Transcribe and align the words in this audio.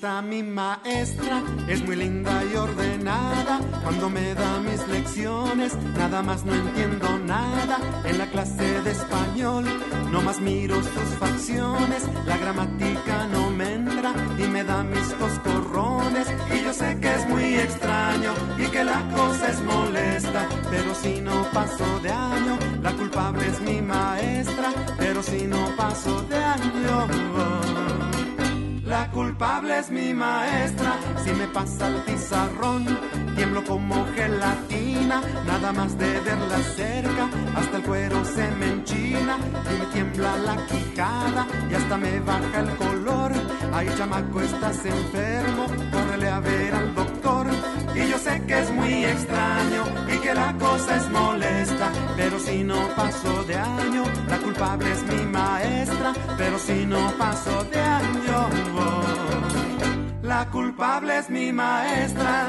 Mi 0.00 0.42
maestra, 0.42 1.42
es 1.68 1.82
muy 1.84 1.94
linda 1.94 2.42
y 2.50 2.56
ordenada. 2.56 3.60
Cuando 3.82 4.08
me 4.08 4.34
da 4.34 4.58
mis 4.60 4.88
lecciones, 4.88 5.76
nada 5.98 6.22
más 6.22 6.42
no 6.42 6.54
entiendo 6.54 7.18
nada. 7.18 7.78
En 8.06 8.16
la 8.16 8.26
clase 8.30 8.80
de 8.80 8.92
español, 8.92 9.64
no 10.10 10.22
más 10.22 10.40
miro 10.40 10.76
sus 10.76 11.18
facciones. 11.18 12.08
La 12.26 12.38
gramática 12.38 13.26
no 13.30 13.50
me 13.50 13.74
entra 13.74 14.14
y 14.38 14.48
me 14.48 14.64
da 14.64 14.82
mis 14.82 15.12
coscorrones. 15.14 16.28
Y 16.54 16.64
yo 16.64 16.72
sé 16.72 16.98
que 16.98 17.14
es 17.14 17.28
muy 17.28 17.54
extraño 17.56 18.32
y 18.58 18.66
que 18.70 18.84
la 18.84 19.06
cosa 19.14 19.48
es 19.48 19.60
molesta. 19.60 20.48
Pero 20.70 20.94
si 20.94 21.20
no 21.20 21.44
paso 21.52 22.00
de 22.00 22.10
año, 22.10 22.58
la 22.82 22.92
culpable 22.92 23.46
es 23.46 23.60
mi 23.60 23.82
maestra. 23.82 24.72
Pero 24.96 25.22
si 25.22 25.46
no 25.46 25.76
paso 25.76 26.22
de 26.22 26.36
año. 26.36 28.19
La 28.90 29.08
culpable 29.12 29.78
es 29.78 29.88
mi 29.88 30.12
maestra, 30.12 30.98
si 31.22 31.30
me 31.30 31.46
pasa 31.46 31.86
el 31.86 32.02
pizarrón, 32.02 32.84
tiemblo 33.36 33.62
como 33.62 34.04
gelatina, 34.16 35.22
nada 35.46 35.72
más 35.72 35.96
de 35.96 36.18
verla 36.18 36.58
cerca, 36.74 37.30
hasta 37.54 37.76
el 37.76 37.84
cuero 37.84 38.24
se 38.24 38.50
me 38.56 38.66
enchina 38.66 39.38
y 39.70 39.78
me 39.78 39.86
tiembla 39.92 40.36
la 40.38 40.56
quijada 40.66 41.46
y 41.70 41.74
hasta 41.74 41.96
me 41.96 42.18
baja 42.18 42.60
el 42.62 42.76
color. 42.78 43.32
Ay, 43.72 43.88
chamaco, 43.96 44.40
estás 44.40 44.84
enfermo, 44.84 45.66
córrele 45.92 46.28
a 46.28 46.40
ver 46.40 46.74
al 46.74 46.92
doctor. 46.92 47.09
Y 48.00 48.08
yo 48.08 48.18
sé 48.18 48.42
que 48.46 48.58
es 48.58 48.70
muy 48.72 49.04
extraño 49.04 49.84
y 50.12 50.18
que 50.18 50.34
la 50.34 50.54
cosa 50.54 50.96
es 50.96 51.08
molesta, 51.10 51.92
pero 52.16 52.38
si 52.40 52.64
no 52.64 52.78
paso 52.96 53.44
de 53.44 53.56
año, 53.56 54.04
la 54.28 54.38
culpable 54.38 54.90
es 54.90 55.02
mi 55.02 55.22
maestra, 55.26 56.12
pero 56.38 56.58
si 56.58 56.86
no 56.86 57.12
paso 57.18 57.64
de 57.64 57.80
año, 57.80 58.48
la 60.22 60.48
culpable 60.50 61.18
es 61.18 61.28
mi 61.28 61.52
maestra. 61.52 62.46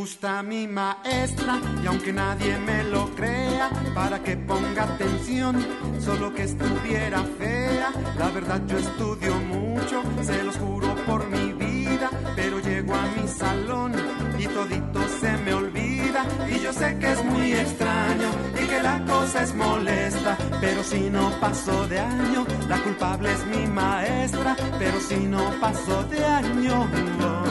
Gusta 0.00 0.42
mi 0.42 0.66
maestra 0.66 1.60
y 1.84 1.86
aunque 1.86 2.10
nadie 2.10 2.56
me 2.56 2.84
lo 2.84 3.04
crea, 3.14 3.68
para 3.94 4.22
que 4.22 4.34
ponga 4.34 4.84
atención, 4.84 5.62
solo 6.02 6.32
que 6.32 6.44
estuviera 6.44 7.22
fea. 7.38 7.92
La 8.18 8.28
verdad 8.30 8.62
yo 8.66 8.78
estudio 8.78 9.34
mucho, 9.40 10.02
se 10.22 10.42
los 10.42 10.56
juro 10.56 10.94
por 11.06 11.28
mi 11.28 11.52
vida, 11.52 12.08
pero 12.34 12.60
llego 12.60 12.94
a 12.94 13.02
mi 13.14 13.28
salón 13.28 13.92
y 14.38 14.46
todito 14.46 15.00
se 15.20 15.32
me 15.44 15.52
olvida. 15.52 16.24
Y 16.48 16.60
yo 16.60 16.72
sé 16.72 16.96
que 16.98 17.12
es 17.12 17.22
muy 17.22 17.52
extraño 17.52 18.30
y 18.54 18.66
que 18.68 18.82
la 18.82 19.04
cosa 19.04 19.42
es 19.42 19.54
molesta, 19.54 20.38
pero 20.62 20.82
si 20.82 21.10
no 21.10 21.30
paso 21.40 21.86
de 21.88 22.00
año, 22.00 22.46
la 22.70 22.78
culpable 22.82 23.30
es 23.34 23.44
mi 23.54 23.66
maestra, 23.66 24.56
pero 24.78 24.98
si 24.98 25.16
no 25.26 25.42
paso 25.60 26.04
de 26.04 26.24
año. 26.24 27.49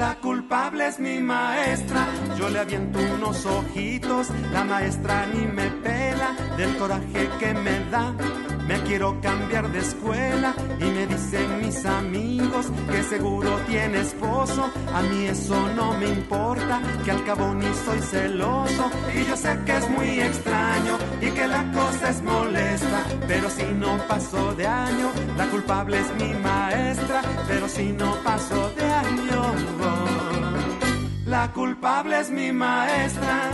La 0.00 0.14
culpable 0.14 0.86
es 0.86 0.98
mi 0.98 1.18
maestra, 1.18 2.08
yo 2.38 2.48
le 2.48 2.60
aviento 2.60 2.98
unos 3.16 3.44
ojitos, 3.44 4.28
la 4.50 4.64
maestra 4.64 5.26
ni 5.26 5.46
me 5.46 5.70
pela 5.82 6.34
del 6.56 6.74
coraje 6.78 7.28
que 7.38 7.52
me 7.52 7.84
da. 7.90 8.14
Me 8.66 8.80
quiero 8.84 9.20
cambiar 9.20 9.70
de 9.70 9.80
escuela 9.80 10.54
y 10.78 10.84
me 10.84 11.06
dicen 11.06 11.60
mis 11.60 11.84
amigos 11.84 12.68
que 12.90 13.02
seguro 13.02 13.58
tiene 13.68 14.00
esposo. 14.00 14.70
A 14.94 15.02
mí 15.02 15.26
eso 15.26 15.68
no 15.76 15.92
me 15.98 16.08
importa, 16.08 16.80
que 17.04 17.10
al 17.10 17.22
cabo 17.24 17.52
ni 17.52 17.70
soy 17.84 18.00
celoso. 18.00 18.90
Y 19.14 19.26
yo 19.26 19.36
sé 19.36 19.58
que 19.66 19.76
es 19.76 19.90
muy 19.90 20.20
extraño 20.20 20.96
y 21.20 21.30
que 21.30 21.46
la 21.46 21.70
cosa 21.72 22.08
es 22.08 22.22
molesta, 22.22 23.04
pero 23.28 23.50
si 23.50 23.64
no 23.64 23.98
paso 24.08 24.54
de 24.54 24.66
año, 24.66 25.10
la 25.36 25.46
culpable 25.48 25.98
es 25.98 26.14
mi 26.14 26.32
maestra, 26.40 27.20
pero 27.46 27.68
si 27.68 27.92
no 27.92 28.14
paso 28.22 28.70
de 28.70 28.84
año. 28.84 29.89
La 31.40 31.50
culpable 31.52 32.20
es 32.20 32.28
mi 32.30 32.52
maestra. 32.52 33.50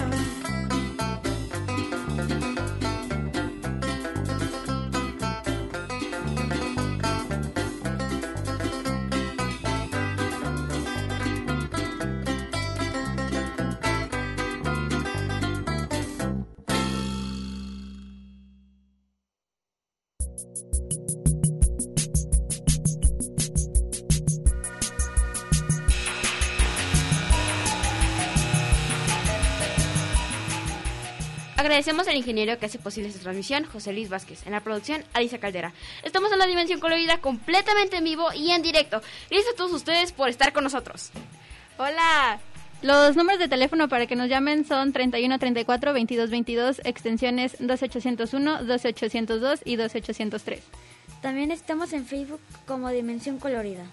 Agradecemos 31.76 32.08
al 32.08 32.16
ingeniero 32.16 32.58
que 32.58 32.64
hace 32.64 32.78
posible 32.78 33.10
esta 33.10 33.20
transmisión, 33.20 33.66
José 33.66 33.92
Luis 33.92 34.08
Vázquez. 34.08 34.46
En 34.46 34.52
la 34.52 34.60
producción, 34.60 35.04
Alisa 35.12 35.36
Caldera. 35.36 35.74
Estamos 36.04 36.32
en 36.32 36.38
la 36.38 36.46
Dimensión 36.46 36.80
Colorida 36.80 37.18
completamente 37.18 37.98
en 37.98 38.04
vivo 38.04 38.32
y 38.32 38.50
en 38.52 38.62
directo. 38.62 39.02
Gracias 39.28 39.52
a 39.52 39.56
todos 39.58 39.72
ustedes 39.74 40.10
por 40.12 40.30
estar 40.30 40.54
con 40.54 40.64
nosotros. 40.64 41.10
Hola. 41.76 42.40
Los 42.80 43.14
números 43.14 43.38
de 43.38 43.48
teléfono 43.48 43.90
para 43.90 44.06
que 44.06 44.16
nos 44.16 44.30
llamen 44.30 44.64
son 44.64 44.94
3134 44.94 45.92
2222, 45.92 46.80
extensiones 46.82 47.56
12801, 47.58 48.64
12802 48.64 49.60
y 49.66 49.76
12803. 49.76 50.62
También 51.20 51.50
estamos 51.50 51.92
en 51.92 52.06
Facebook 52.06 52.40
como 52.66 52.88
Dimensión 52.88 53.38
Colorida. 53.38 53.84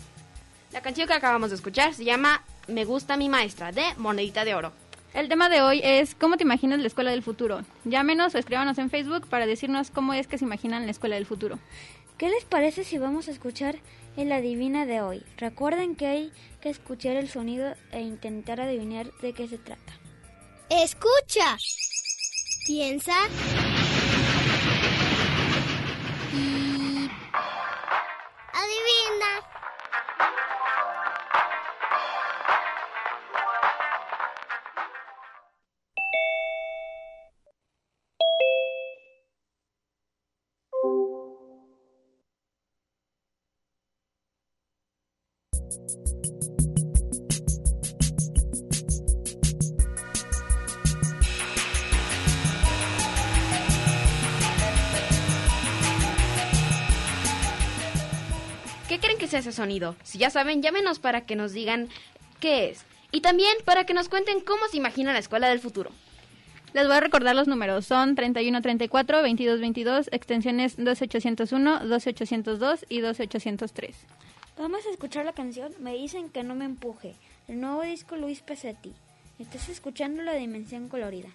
La 0.72 0.80
canción 0.80 1.06
que 1.06 1.16
acabamos 1.16 1.50
de 1.50 1.58
escuchar 1.58 1.94
se 1.94 2.06
llama 2.06 2.46
Me 2.70 2.86
gusta 2.86 3.18
mi 3.18 3.28
maestra, 3.28 3.74
de 3.74 3.84
Monedita 3.98 4.46
de 4.46 4.56
Oro. 4.56 4.83
El 5.14 5.30
tema 5.30 5.48
de 5.48 5.62
hoy 5.62 5.80
es 5.84 6.16
¿Cómo 6.16 6.38
te 6.38 6.44
imaginas 6.44 6.80
la 6.80 6.88
escuela 6.88 7.12
del 7.12 7.22
futuro? 7.22 7.62
Llámenos 7.86 8.34
o 8.34 8.40
escríbanos 8.40 8.80
en 8.80 8.90
Facebook 8.90 9.28
para 9.28 9.46
decirnos 9.46 9.92
cómo 9.92 10.16
es 10.16 10.26
que 10.26 10.40
se 10.40 10.46
imaginan 10.46 10.86
la 10.86 10.92
escuela 10.92 11.16
del 11.16 11.28
futuro. 11.28 11.60
¿Qué 12.18 12.30
les 12.30 12.44
parece 12.46 12.84
si 12.84 12.98
vamos 12.98 13.28
a 13.28 13.32
escuchar 13.32 13.76
el 14.18 14.32
adivina 14.32 14.88
de 14.88 15.02
hoy? 15.02 15.24
Recuerden 15.38 15.96
que 15.96 16.08
hay 16.08 16.32
que 16.62 16.70
escuchar 16.70 17.16
el 17.16 17.30
sonido 17.30 17.76
e 17.92 18.02
intentar 18.02 18.60
adivinar 18.60 19.12
de 19.22 19.34
qué 19.34 19.48
se 19.48 19.60
trata. 19.60 19.94
Escucha. 20.72 21.58
Piensa. 22.66 23.14
Y... 26.34 27.08
Adivina. 28.52 29.44
Es 59.34 59.48
ese 59.48 59.56
sonido? 59.56 59.96
Si 60.04 60.18
ya 60.18 60.30
saben, 60.30 60.62
llámenos 60.62 61.00
para 61.00 61.26
que 61.26 61.36
nos 61.36 61.54
digan 61.54 61.90
qué 62.40 62.70
es. 62.70 62.86
Y 63.12 63.22
también 63.22 63.56
para 63.66 63.86
que 63.86 63.94
nos 63.94 64.10
cuenten 64.10 64.42
cómo 64.42 64.68
se 64.70 64.78
imagina 64.78 65.14
la 65.14 65.20
escuela 65.20 65.50
del 65.50 65.60
futuro. 65.60 65.92
Les 66.74 66.88
voy 66.88 66.96
a 66.96 67.00
recordar 67.00 67.36
los 67.36 67.48
números. 67.48 67.86
Son 67.86 68.16
3134, 68.16 69.18
2222, 69.18 70.10
extensiones 70.12 70.76
12801, 70.78 71.86
12802 71.88 72.86
y 72.90 73.02
12803. 73.02 73.96
Vamos 74.58 74.86
a 74.86 74.92
escuchar 74.92 75.26
la 75.26 75.34
canción 75.34 75.74
Me 75.80 75.94
dicen 75.94 76.30
que 76.30 76.44
no 76.44 76.54
me 76.54 76.66
empuje, 76.66 77.16
el 77.48 77.60
nuevo 77.60 77.82
disco 77.82 78.16
Luis 78.16 78.42
Pesetti. 78.42 78.94
Estás 79.40 79.70
escuchando 79.70 80.22
la 80.22 80.34
dimensión 80.34 80.90
colorida. 80.90 81.30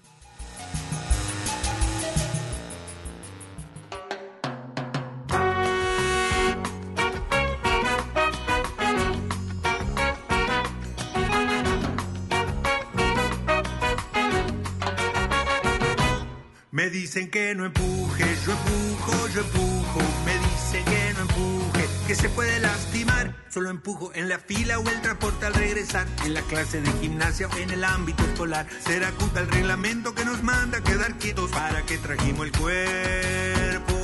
Me 16.89 16.95
dicen 16.95 17.29
que 17.29 17.55
no 17.55 17.67
empuje, 17.67 18.25
yo 18.47 18.53
empujo, 18.53 19.29
yo 19.35 19.43
empujo. 19.43 20.01
Me 20.25 20.33
dicen 20.39 20.85
que 20.87 21.13
no 21.13 21.21
empuje, 21.21 21.87
que 22.07 22.15
se 22.15 22.31
puede 22.31 22.61
lastimar. 22.61 23.37
Solo 23.51 23.69
empujo 23.69 24.11
en 24.15 24.31
la 24.31 24.39
fila 24.39 24.79
o 24.79 24.89
el 24.89 24.99
transporte 25.03 25.45
al 25.45 25.53
regresar. 25.53 26.07
En 26.25 26.33
la 26.33 26.41
clase 26.41 26.81
de 26.81 26.91
gimnasia 26.93 27.47
o 27.49 27.57
en 27.59 27.69
el 27.73 27.85
ámbito 27.85 28.25
escolar. 28.25 28.67
Será 28.87 29.11
culpa 29.11 29.41
el 29.41 29.49
reglamento 29.49 30.15
que 30.15 30.25
nos 30.25 30.43
manda 30.43 30.81
quedar 30.81 31.19
quietos. 31.19 31.51
¿Para 31.51 31.83
que 31.83 31.99
trajimos 31.99 32.47
el 32.47 32.53
cuerpo? 32.53 33.98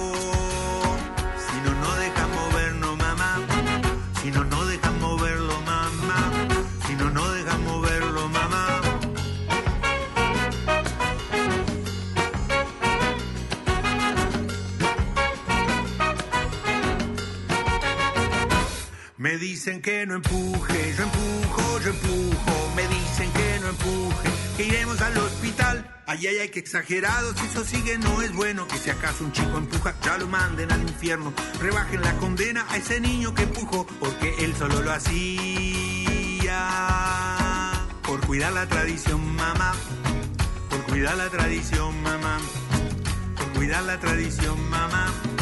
Me 19.25 19.39
dicen 19.39 19.81
que 19.81 20.05
no 20.05 20.17
empuje, 20.17 20.95
yo 20.99 21.05
empujo, 21.05 21.81
yo 21.81 21.89
empujo. 21.89 22.73
Me 22.77 22.87
dicen 22.89 23.33
que 23.33 23.59
no 23.59 23.69
empuje, 23.69 24.29
que 24.59 24.67
iremos 24.67 25.01
al 25.01 25.17
hospital. 25.17 26.03
Ay, 26.05 26.27
ay, 26.27 26.37
ay, 26.43 26.51
que 26.51 26.59
exagerado, 26.59 27.35
si 27.35 27.47
eso 27.47 27.65
sigue 27.65 27.97
no 27.97 28.21
es 28.21 28.35
bueno. 28.35 28.69
Que 28.69 28.77
si 28.77 28.91
acaso 28.91 29.25
un 29.25 29.33
chico 29.33 29.57
empuja, 29.57 29.95
ya 30.03 30.19
lo 30.19 30.29
manden 30.29 30.71
al 30.71 30.83
infierno. 30.83 31.33
Rebajen 31.59 32.03
la 32.03 32.15
condena 32.19 32.67
a 32.69 32.77
ese 32.77 33.01
niño 33.01 33.35
que 33.35 33.45
empujó, 33.45 33.87
porque 33.99 34.35
él 34.41 34.55
solo 34.57 34.83
lo 34.83 34.93
hacía. 34.93 36.53
Por 38.03 38.21
cuidar 38.27 38.53
la 38.53 38.67
tradición, 38.67 39.37
mamá. 39.37 39.73
Por 40.69 40.83
cuidar 40.83 41.17
la 41.17 41.31
tradición, 41.31 42.03
mamá. 42.03 42.37
Por 43.39 43.47
cuidar 43.55 43.85
la 43.85 43.99
tradición, 43.99 44.69
mamá. 44.69 45.34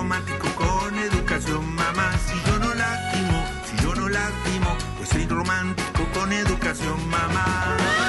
Romántico 0.00 0.48
con 0.54 0.98
educación, 0.98 1.74
mamá. 1.74 2.10
Si 2.26 2.50
yo 2.50 2.58
no 2.58 2.74
lastimo, 2.74 3.44
si 3.66 3.84
yo 3.84 3.94
no 3.94 4.08
lastimo, 4.08 4.76
pues 4.96 5.10
soy 5.10 5.26
romántico 5.26 6.06
con 6.14 6.32
educación, 6.32 7.06
mamá. 7.10 7.99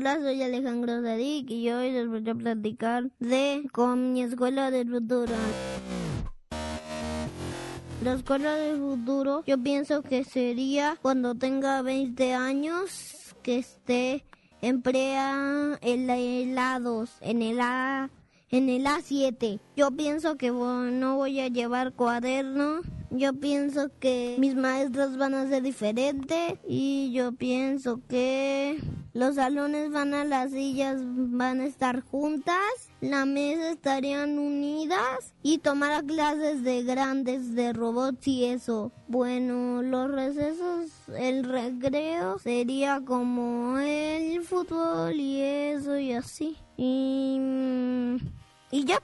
Hola, 0.00 0.18
soy 0.18 0.42
Alejandro 0.42 1.02
Zadik 1.02 1.50
y 1.50 1.68
hoy 1.68 1.92
les 1.92 2.08
voy 2.08 2.26
a 2.26 2.34
platicar 2.34 3.10
de 3.18 3.68
con 3.70 4.14
mi 4.14 4.22
escuela 4.22 4.70
del 4.70 4.88
futuro. 4.88 5.34
La 8.02 8.14
escuela 8.14 8.54
del 8.54 8.78
futuro 8.78 9.44
yo 9.46 9.62
pienso 9.62 10.00
que 10.00 10.24
sería 10.24 10.96
cuando 11.02 11.34
tenga 11.34 11.82
20 11.82 12.32
años 12.32 13.34
que 13.42 13.58
esté 13.58 14.24
en 14.62 14.80
prea 14.80 15.78
en 15.82 16.06
la 16.06 16.16
helados, 16.16 17.18
en 17.20 17.42
el 17.42 17.60
A 17.60 18.08
en 18.50 18.70
el 18.70 18.86
A7. 18.86 19.60
Yo 19.76 19.90
pienso 19.90 20.36
que 20.36 20.50
no 20.50 21.16
voy 21.16 21.40
a 21.40 21.48
llevar 21.48 21.92
cuaderno. 21.92 22.80
Yo 23.10 23.34
pienso 23.34 23.90
que 24.00 24.36
mis 24.38 24.54
maestros 24.54 25.18
van 25.18 25.34
a 25.34 25.46
ser 25.46 25.62
diferentes 25.62 26.54
y 26.66 27.12
yo 27.12 27.32
pienso 27.32 28.00
que 28.08 28.78
los 29.12 29.34
salones 29.34 29.90
van 29.90 30.14
a 30.14 30.24
las 30.24 30.52
sillas 30.52 30.98
van 31.02 31.60
a 31.60 31.66
estar 31.66 32.00
juntas, 32.02 32.56
la 33.00 33.24
mesa 33.24 33.70
estarían 33.70 34.38
unidas 34.38 35.34
y 35.42 35.58
tomar 35.58 36.04
clases 36.04 36.62
de 36.62 36.84
grandes 36.84 37.54
de 37.54 37.72
robots 37.72 38.28
y 38.28 38.44
eso. 38.44 38.92
Bueno, 39.08 39.82
los 39.82 40.10
recesos, 40.10 40.90
el 41.16 41.44
recreo 41.44 42.38
sería 42.38 43.00
como 43.04 43.78
el 43.78 44.42
fútbol 44.42 45.14
y 45.14 45.40
eso 45.40 45.98
y 45.98 46.12
así. 46.12 46.56
Y 46.76 47.38
mm, 47.40 48.16
y 48.70 48.84
ya. 48.84 49.00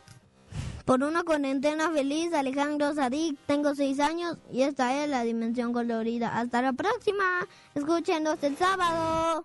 Por 0.84 1.02
una 1.02 1.24
cuarentena 1.24 1.90
feliz, 1.90 2.32
Alejandro 2.32 2.94
Sadik, 2.94 3.36
tengo 3.46 3.74
seis 3.74 3.98
años 3.98 4.38
y 4.52 4.62
esta 4.62 5.02
es 5.02 5.10
la 5.10 5.24
dimensión 5.24 5.72
colorida. 5.72 6.38
Hasta 6.38 6.62
la 6.62 6.72
próxima. 6.72 7.24
Escúchenos 7.74 8.40
el 8.42 8.56
sábado. 8.56 9.44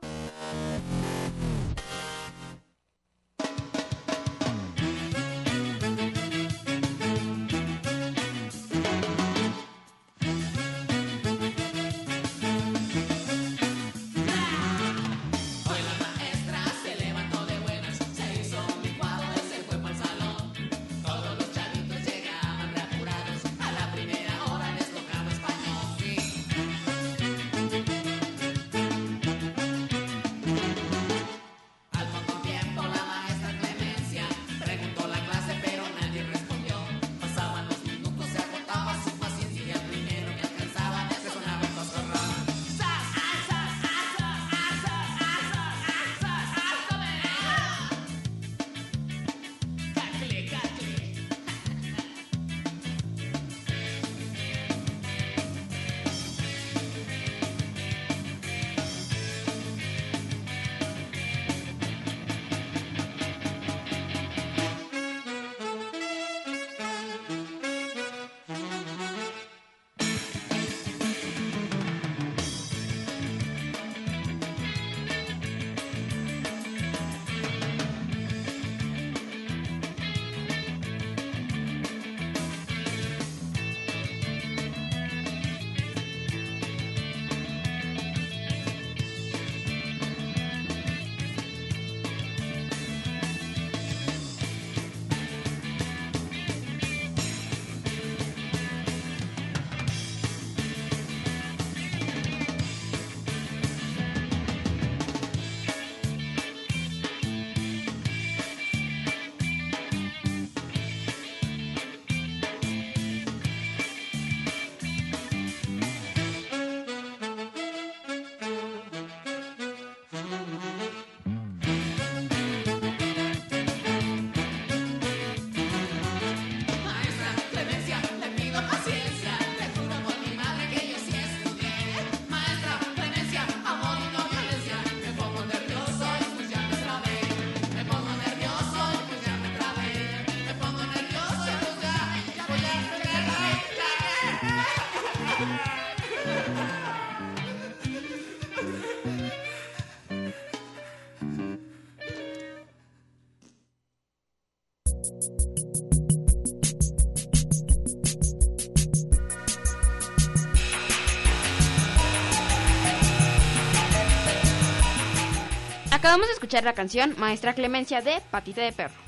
Acabamos 166.11 166.27
de 166.27 166.33
escuchar 166.33 166.65
la 166.65 166.73
canción 166.73 167.15
Maestra 167.17 167.53
Clemencia 167.53 168.01
de 168.01 168.21
Patita 168.31 168.59
de 168.59 168.73
Perro. 168.73 168.99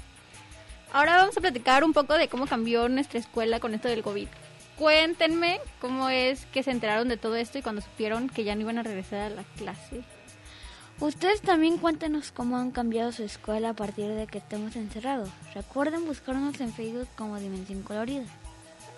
Ahora 0.93 1.17
vamos 1.17 1.36
a 1.36 1.41
platicar 1.41 1.83
un 1.83 1.91
poco 1.91 2.13
de 2.13 2.29
cómo 2.29 2.48
cambió 2.48 2.88
nuestra 2.88 3.19
escuela 3.19 3.60
con 3.60 3.74
esto 3.74 3.89
del 3.89 4.03
COVID. 4.03 4.29
Cuéntenme 4.77 5.60
cómo 5.81 6.07
es 6.07 6.45
que 6.53 6.63
se 6.63 6.72
enteraron 6.72 7.10
de 7.10 7.17
todo 7.17 7.36
esto 7.36 7.57
y 7.57 7.62
cuando 7.62 7.81
supieron 7.81 8.29
que 8.29 8.45
ya 8.45 8.55
no 8.55 8.62
iban 8.62 8.77
a 8.77 8.83
regresar 8.83 9.19
a 9.19 9.36
la 9.36 9.43
clase. 9.57 10.01
Ustedes 11.01 11.41
también 11.41 11.77
cuéntenos 11.77 12.31
cómo 12.31 12.55
han 12.55 12.72
cambiado 12.72 13.12
su 13.12 13.24
escuela 13.24 13.72
a 13.72 13.74
partir 13.74 14.07
de 14.07 14.25
que 14.27 14.38
estemos 14.38 14.77
encerrados. 14.77 15.27
Recuerden 15.53 16.05
buscarnos 16.05 16.62
en 16.62 16.72
Facebook 16.72 17.10
como 17.17 17.38
Dimensión 17.38 17.83
Colorida. 17.83 18.24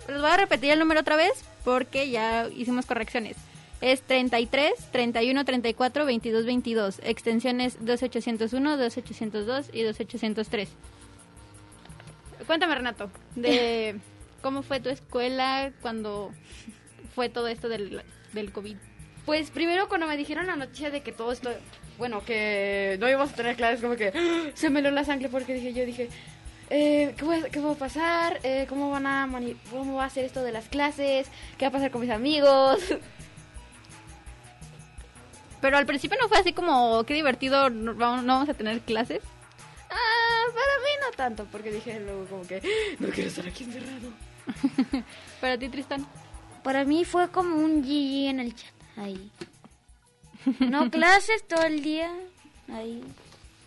Les 0.06 0.20
voy 0.20 0.30
a 0.30 0.36
repetir 0.36 0.70
el 0.70 0.78
número 0.78 1.00
otra 1.00 1.16
vez 1.16 1.32
porque 1.64 2.08
ya 2.08 2.46
hicimos 2.54 2.86
correcciones. 2.86 3.36
Es 3.80 4.02
33 4.02 4.72
31 4.90 5.44
34 5.44 6.06
22 6.06 6.46
22. 6.46 7.00
Extensiones 7.04 7.76
2801, 7.80 8.76
2802 8.76 9.70
y 9.72 9.82
2803. 9.82 10.68
Cuéntame, 12.46 12.74
Renato, 12.74 13.10
de 13.34 13.96
cómo 14.42 14.62
fue 14.62 14.80
tu 14.80 14.88
escuela 14.88 15.72
cuando 15.82 16.32
fue 17.14 17.28
todo 17.28 17.48
esto 17.48 17.68
del, 17.68 18.02
del 18.32 18.52
COVID. 18.52 18.76
Pues 19.26 19.50
primero 19.50 19.88
cuando 19.88 20.06
me 20.06 20.16
dijeron 20.16 20.46
la 20.46 20.56
noticia 20.56 20.90
de 20.90 21.00
que 21.00 21.10
todo 21.10 21.32
esto, 21.32 21.50
bueno, 21.98 22.24
que 22.24 22.96
no 23.00 23.08
íbamos 23.08 23.32
a 23.32 23.34
tener 23.34 23.56
clases, 23.56 23.80
como 23.80 23.96
que 23.96 24.12
¡ah! 24.14 24.50
se 24.54 24.70
me 24.70 24.80
heló 24.80 24.90
la 24.92 25.04
sangre 25.04 25.28
porque 25.28 25.52
dije, 25.52 25.74
yo 25.74 25.84
dije, 25.84 26.08
eh, 26.70 27.14
¿qué, 27.16 27.24
va, 27.24 27.42
¿qué 27.50 27.60
va 27.60 27.72
a 27.72 27.74
pasar? 27.74 28.38
Eh, 28.44 28.66
¿Cómo 28.68 28.90
van 28.90 29.06
a 29.06 29.28
cómo 29.70 29.96
va 29.96 30.04
a 30.04 30.10
ser 30.10 30.24
esto 30.24 30.42
de 30.42 30.52
las 30.52 30.68
clases? 30.68 31.28
¿Qué 31.58 31.64
va 31.64 31.68
a 31.68 31.72
pasar 31.72 31.90
con 31.90 32.00
mis 32.00 32.10
amigos? 32.10 32.78
Pero 35.60 35.78
al 35.78 35.86
principio 35.86 36.18
no 36.20 36.28
fue 36.28 36.38
así 36.38 36.52
como, 36.52 37.04
qué 37.04 37.14
divertido, 37.14 37.70
no 37.70 37.94
vamos, 37.94 38.24
no 38.24 38.34
vamos 38.34 38.48
a 38.48 38.54
tener 38.54 38.80
clases. 38.80 39.22
Ah, 39.90 40.44
para 40.52 40.78
mí 40.84 40.90
no 41.00 41.16
tanto, 41.16 41.46
porque 41.50 41.70
dije 41.70 42.00
luego 42.00 42.26
como 42.26 42.46
que 42.46 42.56
"Ah, 42.56 42.96
no 42.98 43.08
quiero 43.08 43.28
estar 43.30 43.46
aquí 43.46 43.64
encerrado. 43.64 44.10
Para 45.40 45.58
ti, 45.58 45.68
Tristan. 45.68 46.06
Para 46.62 46.84
mí 46.84 47.04
fue 47.04 47.28
como 47.30 47.56
un 47.56 47.82
GG 47.82 48.28
en 48.30 48.40
el 48.40 48.54
chat. 48.54 48.72
Ahí. 48.96 49.30
No 50.60 50.90
clases 50.90 51.46
todo 51.46 51.62
el 51.64 51.82
día. 51.82 52.12
Ahí. 52.72 53.02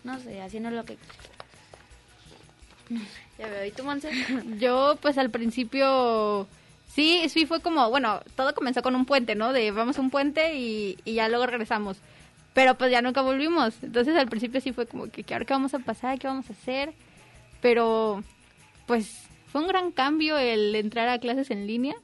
No 0.04 0.18
sé, 0.20 0.40
haciendo 0.40 0.70
lo 0.70 0.84
que... 0.84 0.96
Ya 3.38 3.46
veo, 3.48 3.64
¿y 3.66 3.70
tú, 3.70 3.84
Monse? 3.84 4.10
Yo, 4.58 4.96
pues 5.00 5.16
al 5.18 5.30
principio, 5.30 6.46
sí, 6.94 7.28
sí 7.28 7.46
fue 7.46 7.60
como, 7.60 7.88
bueno, 7.90 8.20
todo 8.36 8.54
comenzó 8.54 8.82
con 8.82 8.94
un 8.94 9.06
puente, 9.06 9.34
¿no? 9.34 9.52
De 9.52 9.70
vamos 9.70 9.98
a 9.98 10.00
un 10.00 10.10
puente 10.10 10.54
y, 10.56 10.98
y 11.04 11.14
ya 11.14 11.28
luego 11.28 11.46
regresamos. 11.46 11.98
Pero 12.52 12.76
pues 12.76 12.90
ya 12.90 13.00
nunca 13.00 13.22
volvimos. 13.22 13.74
Entonces 13.82 14.16
al 14.16 14.28
principio 14.28 14.60
sí 14.60 14.72
fue 14.72 14.86
como 14.86 15.06
que, 15.10 15.22
¿qué 15.22 15.34
ahora 15.34 15.46
qué 15.46 15.54
vamos 15.54 15.74
a 15.74 15.78
pasar? 15.78 16.18
¿Qué 16.18 16.26
vamos 16.26 16.50
a 16.50 16.52
hacer? 16.52 16.92
Pero, 17.60 18.22
pues 18.86 19.28
fue 19.52 19.60
un 19.62 19.68
gran 19.68 19.92
cambio 19.92 20.38
el 20.38 20.74
entrar 20.74 21.08
a 21.08 21.18
clases 21.18 21.50
en 21.50 21.66
línea. 21.66 21.94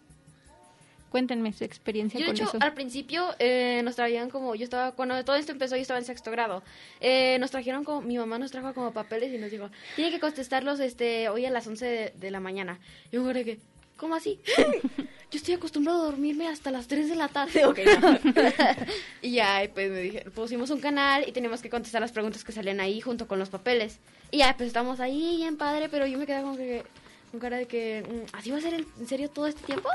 Cuéntenme 1.10 1.52
su 1.52 1.64
experiencia 1.64 2.18
Yo, 2.20 2.26
de 2.26 2.32
con 2.32 2.36
hecho, 2.36 2.48
eso. 2.48 2.58
al 2.60 2.74
principio 2.74 3.28
eh, 3.38 3.80
nos 3.84 3.96
traían 3.96 4.28
como, 4.28 4.54
yo 4.54 4.64
estaba, 4.64 4.92
cuando 4.92 5.24
todo 5.24 5.36
esto 5.36 5.52
empezó, 5.52 5.76
yo 5.76 5.82
estaba 5.82 5.98
en 5.98 6.04
sexto 6.04 6.30
grado. 6.30 6.62
Eh, 7.00 7.38
nos 7.40 7.50
trajeron 7.52 7.84
como, 7.84 8.02
mi 8.02 8.18
mamá 8.18 8.38
nos 8.38 8.50
trajo 8.50 8.74
como 8.74 8.92
papeles 8.92 9.32
y 9.32 9.38
nos 9.38 9.50
dijo, 9.50 9.70
tiene 9.94 10.10
que 10.10 10.20
contestarlos 10.20 10.78
este, 10.80 11.28
hoy 11.28 11.46
a 11.46 11.50
las 11.50 11.66
11 11.66 11.86
de, 11.86 12.12
de 12.16 12.30
la 12.30 12.40
mañana. 12.40 12.80
Y 13.10 13.16
yo 13.16 13.22
me 13.22 13.44
que, 13.44 13.58
¿cómo 13.96 14.14
así? 14.14 14.40
yo 15.30 15.38
estoy 15.38 15.54
acostumbrado 15.54 16.00
a 16.02 16.04
dormirme 16.06 16.48
hasta 16.48 16.70
las 16.70 16.86
3 16.88 17.08
de 17.08 17.16
la 17.16 17.28
tarde. 17.28 17.64
Ok, 17.66 17.78
no. 18.00 18.18
y 19.22 19.32
ya, 19.32 19.62
pues 19.74 19.90
me 19.90 20.00
dije, 20.00 20.30
pusimos 20.30 20.70
un 20.70 20.80
canal 20.80 21.24
y 21.28 21.32
teníamos 21.32 21.62
que 21.62 21.70
contestar 21.70 22.00
las 22.00 22.12
preguntas 22.12 22.44
que 22.44 22.52
salían 22.52 22.80
ahí 22.80 23.00
junto 23.00 23.26
con 23.26 23.38
los 23.38 23.48
papeles. 23.50 23.98
Y 24.30 24.38
ya, 24.38 24.54
pues 24.56 24.68
estamos 24.68 25.00
ahí, 25.00 25.36
bien 25.36 25.56
padre, 25.56 25.88
pero 25.88 26.06
yo 26.06 26.18
me 26.18 26.26
quedé 26.26 26.42
como 26.42 26.56
que, 26.56 26.82
con 27.30 27.40
cara 27.40 27.56
de 27.56 27.66
que, 27.66 28.04
mm, 28.08 28.36
¿así 28.36 28.50
va 28.50 28.58
a 28.58 28.60
ser 28.60 28.74
en 28.74 28.86
en 28.98 29.06
serio 29.06 29.28
todo 29.30 29.46
este 29.46 29.62
tiempo? 29.64 29.88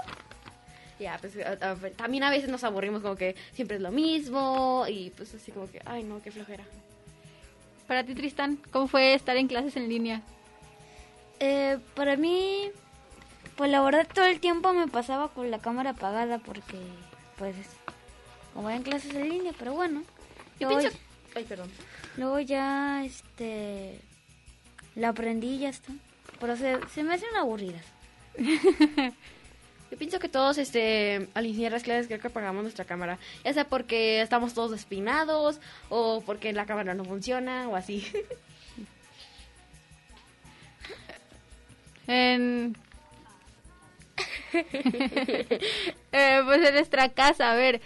Ya, 0.99 1.17
pues 1.19 1.33
a- 1.37 1.71
a- 1.71 1.75
también 1.97 2.23
a 2.23 2.29
veces 2.29 2.47
nos 2.49 2.63
aburrimos 2.63 3.01
como 3.01 3.15
que 3.15 3.35
siempre 3.53 3.77
es 3.77 3.81
lo 3.81 3.91
mismo 3.91 4.85
y 4.87 5.09
pues 5.11 5.33
así 5.33 5.51
como 5.51 5.69
que, 5.71 5.81
ay 5.85 6.03
no, 6.03 6.21
qué 6.21 6.29
flojera. 6.31 6.63
Para 7.87 8.03
ti, 8.05 8.13
Tristan, 8.13 8.57
¿cómo 8.71 8.87
fue 8.87 9.15
estar 9.15 9.35
en 9.35 9.47
clases 9.47 9.75
en 9.75 9.89
línea? 9.89 10.21
Eh, 11.39 11.79
para 11.95 12.15
mí, 12.17 12.69
pues 13.61 13.69
la 13.69 13.81
verdad 13.83 14.07
todo 14.11 14.25
el 14.25 14.39
tiempo 14.39 14.73
me 14.73 14.87
pasaba 14.87 15.27
con 15.27 15.51
la 15.51 15.59
cámara 15.59 15.91
apagada 15.91 16.39
porque, 16.39 16.79
pues, 17.37 17.55
como 18.55 18.71
en 18.71 18.81
clases 18.81 19.13
en 19.13 19.29
línea, 19.29 19.53
pero 19.55 19.73
bueno. 19.73 20.01
Yo 20.59 20.67
luego, 20.67 20.79
pienso... 20.79 20.97
Ay, 21.35 21.43
perdón. 21.43 21.69
luego 22.17 22.39
ya, 22.39 23.05
este, 23.05 23.99
la 24.95 25.09
aprendí 25.09 25.49
y 25.49 25.59
ya 25.59 25.69
está. 25.69 25.93
Pero 26.39 26.57
se, 26.57 26.79
se 26.91 27.03
me 27.03 27.13
hacen 27.13 27.35
aburridas. 27.37 27.85
Yo 29.91 29.97
pienso 29.99 30.17
que 30.17 30.27
todos, 30.27 30.57
este, 30.57 31.29
al 31.35 31.45
iniciar 31.45 31.71
las 31.71 31.83
clases 31.83 32.07
creo 32.07 32.19
que 32.19 32.29
apagamos 32.29 32.63
nuestra 32.63 32.85
cámara. 32.85 33.19
Ya 33.45 33.53
sea 33.53 33.65
porque 33.65 34.23
estamos 34.23 34.55
todos 34.55 34.71
despinados 34.71 35.61
o 35.89 36.23
porque 36.25 36.51
la 36.51 36.65
cámara 36.65 36.95
no 36.95 37.05
funciona 37.05 37.69
o 37.69 37.75
así. 37.75 38.11
En... 42.07 42.75
Eh, 46.13 46.41
pues 46.43 46.61
en 46.67 46.73
nuestra 46.73 47.07
casa, 47.07 47.53
a 47.53 47.55
ver, 47.55 47.79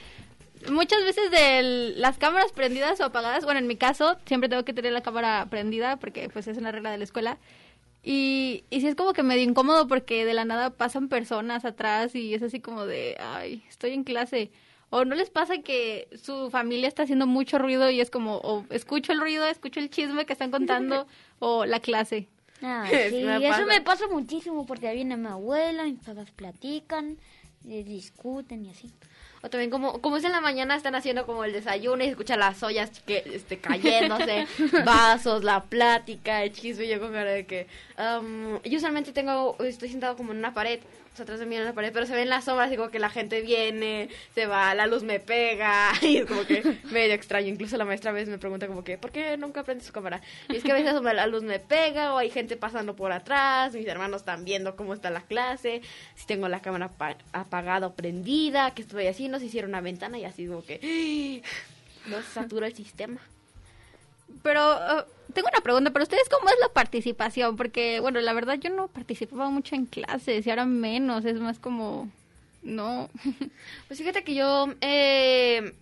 muchas 0.72 1.04
veces 1.04 1.30
de 1.30 1.94
las 1.96 2.18
cámaras 2.18 2.52
prendidas 2.52 3.00
o 3.00 3.06
apagadas, 3.06 3.46
bueno, 3.46 3.60
en 3.60 3.68
mi 3.68 3.76
caso 3.76 4.18
siempre 4.26 4.50
tengo 4.50 4.66
que 4.66 4.74
tener 4.74 4.94
la 4.94 5.02
cámara 5.02 5.46
prendida 5.50 5.98
porque 5.98 6.28
pues 6.30 6.48
es 6.48 6.58
una 6.58 6.72
regla 6.72 6.92
de 6.92 6.98
la 6.98 7.04
escuela. 7.04 7.38
Y, 8.04 8.64
y 8.70 8.82
sí 8.82 8.88
es 8.88 8.96
como 8.96 9.14
que 9.14 9.24
medio 9.24 9.44
incómodo 9.44 9.88
porque 9.88 10.26
de 10.26 10.34
la 10.34 10.46
nada 10.46 10.70
pasan 10.72 11.08
personas 11.08 11.66
atrás 11.66 12.16
y 12.16 12.34
es 12.34 12.44
así 12.44 12.60
como 12.60 12.86
de, 12.86 13.16
ay, 13.20 13.64
estoy 13.70 13.92
en 13.92 14.04
clase. 14.04 14.52
O 14.92 15.06
no 15.06 15.16
les 15.16 15.30
pasa 15.30 15.58
que 15.58 16.08
su 16.22 16.52
familia 16.52 16.88
está 16.88 17.04
haciendo 17.04 17.26
mucho 17.26 17.58
ruido 17.58 17.90
y 17.90 18.02
es 18.02 18.12
como, 18.12 18.38
o 18.38 18.66
escucho 18.70 19.12
el 19.12 19.20
ruido, 19.20 19.46
escucho 19.48 19.80
el 19.80 19.90
chisme 19.90 20.26
que 20.26 20.34
están 20.34 20.52
contando, 20.52 21.08
o 21.40 21.66
la 21.66 21.80
clase. 21.80 22.28
Ah, 22.62 22.86
Sí, 23.10 23.24
me 23.24 23.48
eso 23.48 23.66
me 23.66 23.82
pasa 23.82 24.08
muchísimo 24.08 24.66
porque 24.66 24.92
viene 24.94 25.18
mi 25.18 25.28
abuela, 25.28 25.84
mis 25.84 26.00
papás 26.00 26.32
platican, 26.32 27.18
eh, 27.68 27.84
discuten 27.84 28.66
y 28.66 28.70
así. 28.70 28.92
O 29.42 29.50
también 29.50 29.70
como, 29.70 30.02
como 30.02 30.18
es 30.18 30.24
en 30.24 30.32
la 30.32 30.42
mañana, 30.42 30.76
están 30.76 30.96
haciendo 30.96 31.28
como 31.28 31.44
el 31.44 31.54
desayuno 31.54 32.04
y 32.04 32.08
escuchan 32.08 32.40
las 32.40 32.64
ollas 32.64 32.90
que, 33.06 33.24
este, 33.32 33.60
cayéndose, 33.60 34.48
vasos, 34.86 35.44
la 35.44 35.64
plática, 35.64 36.42
el 36.44 36.52
chisme, 36.52 36.86
y 36.86 36.90
yo 36.90 37.00
con 37.00 37.12
cara 37.12 37.30
de 37.30 37.46
que... 37.46 37.68
um, 38.00 38.60
yo 38.64 38.78
usualmente 38.78 39.12
tengo, 39.12 39.56
estoy 39.60 39.90
sentado 39.90 40.16
como 40.18 40.32
en 40.32 40.40
una 40.40 40.56
pared, 40.56 40.80
o 41.16 41.18
sea, 41.18 41.24
atrás 41.24 41.40
de 41.40 41.46
mí 41.46 41.56
en 41.56 41.62
una 41.62 41.72
pared, 41.72 41.94
pero 41.94 42.06
se 42.06 42.14
ven 42.14 42.28
las 42.28 42.44
sombras 42.44 42.70
como 42.76 42.90
que 42.90 43.00
la 43.00 43.10
gente 43.10 43.40
viene, 43.40 44.10
se 44.34 44.48
va, 44.48 44.76
la 44.76 44.86
luz 44.86 45.04
me 45.04 45.22
pega, 45.22 45.94
y 46.02 46.18
es 46.18 46.26
como 46.26 46.46
que 46.46 46.62
medio 46.92 47.14
extraño. 47.14 47.48
Incluso 47.48 47.78
la 47.78 47.86
maestra 47.86 48.12
a 48.12 48.14
veces 48.14 48.28
me 48.28 48.38
pregunta 48.38 48.68
como 48.68 48.84
que, 48.84 48.98
¿por 48.98 49.12
qué 49.12 49.38
nunca 49.38 49.64
prendes 49.64 49.88
su 49.88 49.94
cámara? 49.94 50.20
Y 50.50 50.58
es 50.58 50.64
que 50.64 50.74
a 50.74 50.76
veces 50.76 50.94
la 51.02 51.26
luz 51.28 51.42
me 51.44 51.60
pega, 51.62 52.14
o 52.14 52.18
hay 52.18 52.30
gente 52.30 52.58
pasando 52.58 52.98
por 52.98 53.14
atrás, 53.14 53.74
mis 53.74 53.88
hermanos 53.88 54.24
están 54.24 54.44
viendo 54.44 54.76
cómo 54.76 54.94
está 54.94 55.10
la 55.10 55.22
clase, 55.22 55.82
si 56.16 56.26
tengo 56.28 56.50
la 56.50 56.62
cámara 56.62 56.88
apa- 56.88 57.18
apagada 57.32 57.88
o 57.88 57.96
prendida, 57.96 58.72
qué 58.76 58.82
estoy 58.82 59.08
haciendo, 59.08 59.40
si 59.40 59.46
hicieron 59.46 59.72
una 59.72 59.80
ventana 59.80 60.20
y 60.20 60.26
así 60.26 60.46
como 60.48 60.66
que 60.66 61.42
no 62.08 62.18
se 62.22 62.28
satura 62.34 62.68
el 62.68 62.76
sistema. 62.76 63.22
Pero 64.44 64.76
uh, 64.76 65.34
tengo 65.34 65.50
una 65.52 65.62
pregunta 65.62 65.92
para 65.92 66.04
ustedes, 66.04 66.30
¿cómo 66.30 66.50
es 66.50 66.56
la 66.62 66.70
participación? 66.70 67.58
Porque, 67.58 68.00
bueno, 68.00 68.22
la 68.22 68.34
verdad 68.34 68.56
yo 68.60 68.70
no 68.70 68.88
participaba 68.88 69.50
mucho 69.50 69.76
en 69.76 69.86
clases 69.86 70.46
y 70.46 70.50
ahora 70.50 70.66
menos, 70.66 71.26
es 71.26 71.40
más 71.40 71.60
como, 71.60 72.10
no. 72.64 73.10
Pues 73.88 74.00
fíjate 74.00 74.24
que 74.24 74.34
yo, 74.34 74.68
eh, 74.82 75.74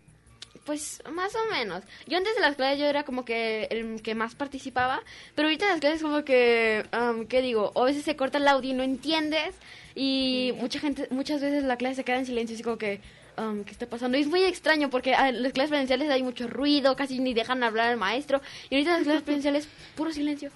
pues 0.65 1.01
más 1.11 1.33
o 1.35 1.51
menos. 1.51 1.83
Yo 2.07 2.17
antes 2.17 2.35
de 2.35 2.41
las 2.41 2.55
clases 2.55 2.79
yo 2.79 2.85
era 2.85 3.03
como 3.03 3.25
que 3.25 3.67
el 3.69 4.01
que 4.01 4.15
más 4.15 4.35
participaba, 4.35 5.01
pero 5.35 5.47
ahorita 5.47 5.65
en 5.65 5.71
las 5.71 5.79
clases 5.79 6.01
como 6.01 6.23
que, 6.23 6.85
um, 6.93 7.25
¿qué 7.27 7.41
digo? 7.41 7.71
O 7.75 7.83
a 7.83 7.85
veces 7.85 8.03
se 8.03 8.15
corta 8.15 8.37
el 8.37 8.47
audio 8.47 8.71
y 8.71 8.73
no 8.73 8.83
entiendes 8.83 9.55
y 9.95 10.53
mucha 10.59 10.79
gente, 10.79 11.07
muchas 11.11 11.41
veces 11.41 11.63
la 11.63 11.77
clase 11.77 11.95
se 11.95 12.03
queda 12.03 12.19
en 12.19 12.25
silencio, 12.25 12.55
así 12.55 12.63
como 12.63 12.77
que, 12.77 13.01
um, 13.37 13.63
¿qué 13.63 13.71
está 13.71 13.85
pasando? 13.87 14.17
Y 14.17 14.21
es 14.21 14.27
muy 14.27 14.43
extraño 14.43 14.89
porque 14.89 15.13
en 15.13 15.41
las 15.43 15.53
clases 15.53 15.69
presenciales 15.69 16.09
hay 16.09 16.23
mucho 16.23 16.47
ruido, 16.47 16.95
casi 16.95 17.19
ni 17.19 17.33
dejan 17.33 17.63
hablar 17.63 17.89
al 17.89 17.97
maestro 17.97 18.41
y 18.69 18.75
ahorita 18.75 18.91
en 18.91 18.97
las 18.97 19.03
clases 19.03 19.23
presenciales 19.23 19.67
puro 19.95 20.11
silencio. 20.11 20.51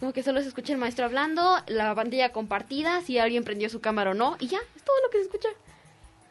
Como 0.00 0.12
que 0.12 0.22
solo 0.22 0.42
se 0.42 0.48
escucha 0.48 0.72
el 0.72 0.78
maestro 0.78 1.04
hablando, 1.04 1.58
la 1.68 1.94
pantalla 1.94 2.30
compartida, 2.32 3.02
si 3.02 3.18
alguien 3.18 3.44
prendió 3.44 3.68
su 3.70 3.80
cámara 3.80 4.10
o 4.10 4.14
no, 4.14 4.36
y 4.40 4.48
ya, 4.48 4.58
es 4.74 4.82
todo 4.82 4.96
lo 5.04 5.10
que 5.10 5.18
se 5.18 5.24
escucha. 5.24 5.48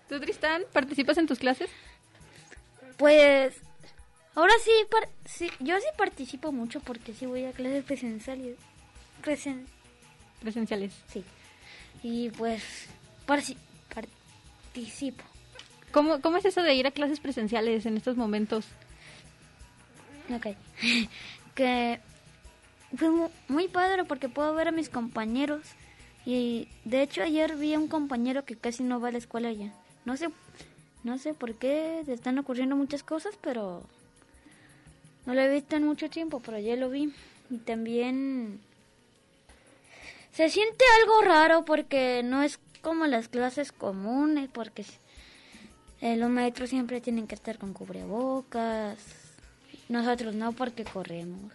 ¿Tú, 0.09 0.19
Tristán, 0.19 0.63
participas 0.73 1.17
en 1.17 1.25
tus 1.27 1.39
clases? 1.39 1.69
Pues 2.97 3.55
ahora 4.35 4.53
sí, 4.63 4.71
par- 4.89 5.07
sí, 5.25 5.49
yo 5.59 5.77
sí 5.79 5.85
participo 5.97 6.51
mucho 6.51 6.81
porque 6.81 7.13
sí 7.13 7.25
voy 7.25 7.45
a 7.45 7.51
clases 7.53 7.85
presenciales. 7.85 8.57
Presen 9.21 9.65
Presenciales. 10.41 10.91
sí. 11.07 11.23
Y 12.03 12.29
pues 12.31 12.61
participo. 13.25 15.23
¿Cómo, 15.91 16.21
¿Cómo 16.21 16.37
es 16.37 16.45
eso 16.45 16.61
de 16.63 16.73
ir 16.75 16.87
a 16.87 16.91
clases 16.91 17.19
presenciales 17.19 17.85
en 17.85 17.97
estos 17.97 18.17
momentos? 18.17 18.65
Ok. 20.33 20.55
que 21.55 21.99
fue 22.95 23.09
mu- 23.09 23.29
muy 23.47 23.67
padre 23.67 24.03
porque 24.05 24.29
puedo 24.29 24.53
ver 24.53 24.67
a 24.69 24.71
mis 24.71 24.89
compañeros. 24.89 25.61
Y 26.25 26.67
de 26.85 27.01
hecho 27.01 27.23
ayer 27.23 27.55
vi 27.55 27.73
a 27.73 27.79
un 27.79 27.87
compañero 27.87 28.45
que 28.45 28.55
casi 28.55 28.83
no 28.83 28.99
va 28.99 29.09
a 29.09 29.11
la 29.11 29.17
escuela 29.17 29.51
ya. 29.51 29.73
No 30.05 30.17
sé, 30.17 30.29
no 31.03 31.17
sé 31.17 31.33
por 31.33 31.55
qué 31.55 32.01
se 32.05 32.13
están 32.13 32.37
ocurriendo 32.37 32.75
muchas 32.75 33.03
cosas, 33.03 33.35
pero 33.41 33.83
no 35.25 35.33
lo 35.33 35.41
he 35.41 35.51
visto 35.53 35.75
en 35.75 35.83
mucho 35.83 36.09
tiempo, 36.09 36.39
pero 36.39 36.57
ayer 36.57 36.77
lo 36.77 36.89
vi. 36.89 37.13
Y 37.49 37.57
también 37.57 38.59
se 40.31 40.49
siente 40.49 40.85
algo 41.01 41.21
raro 41.21 41.65
porque 41.65 42.21
no 42.23 42.43
es 42.43 42.59
como 42.81 43.05
las 43.07 43.27
clases 43.27 43.71
comunes, 43.71 44.49
porque 44.51 44.85
eh, 46.01 46.17
los 46.17 46.29
maestros 46.29 46.69
siempre 46.69 46.99
tienen 47.01 47.27
que 47.27 47.35
estar 47.35 47.57
con 47.57 47.73
cubrebocas, 47.73 48.97
nosotros 49.89 50.35
no 50.35 50.51
porque 50.53 50.83
corremos. 50.83 51.51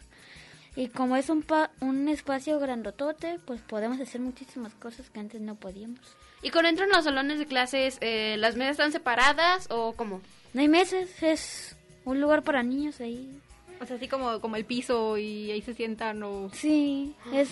Y 0.75 0.89
como 0.89 1.17
es 1.17 1.31
un, 1.31 1.43
pa- 1.43 1.71
un 1.81 2.09
espacio 2.09 2.59
grandotote, 2.59 3.39
pues 3.47 3.61
podemos 3.63 3.99
hacer 4.01 4.21
muchísimas 4.21 4.75
cosas 4.75 5.09
que 5.11 5.21
antes 5.21 5.41
no 5.41 5.55
podíamos. 5.55 6.01
Y 6.43 6.51
cuando 6.51 6.69
entran 6.69 6.91
los 6.91 7.05
salones 7.05 7.39
de 7.39 7.47
clases, 7.47 7.97
eh, 8.03 8.37
¿las 8.39 8.57
mesas 8.57 8.73
están 8.73 8.93
separadas 8.93 9.69
o 9.71 9.95
cómo? 9.95 10.21
No 10.53 10.61
hay 10.61 10.69
mesas, 10.69 11.09
es 11.23 11.75
un 12.05 12.21
lugar 12.21 12.43
para 12.43 12.63
niños 12.63 13.01
ahí. 13.01 13.41
O 13.81 13.87
sea, 13.87 13.97
así 13.97 14.07
como, 14.07 14.39
como 14.41 14.57
el 14.57 14.65
piso 14.67 15.17
y 15.17 15.51
ahí 15.51 15.63
se 15.63 15.73
sientan 15.75 16.23
o... 16.23 16.51
Sí, 16.53 17.15
es, 17.33 17.49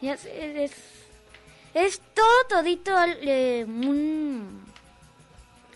ya 0.00 0.16
sé, 0.16 0.64
es, 0.64 0.72
es 1.74 2.00
todo 2.14 2.44
todito 2.48 2.96
eh, 3.22 3.64
un... 3.66 4.62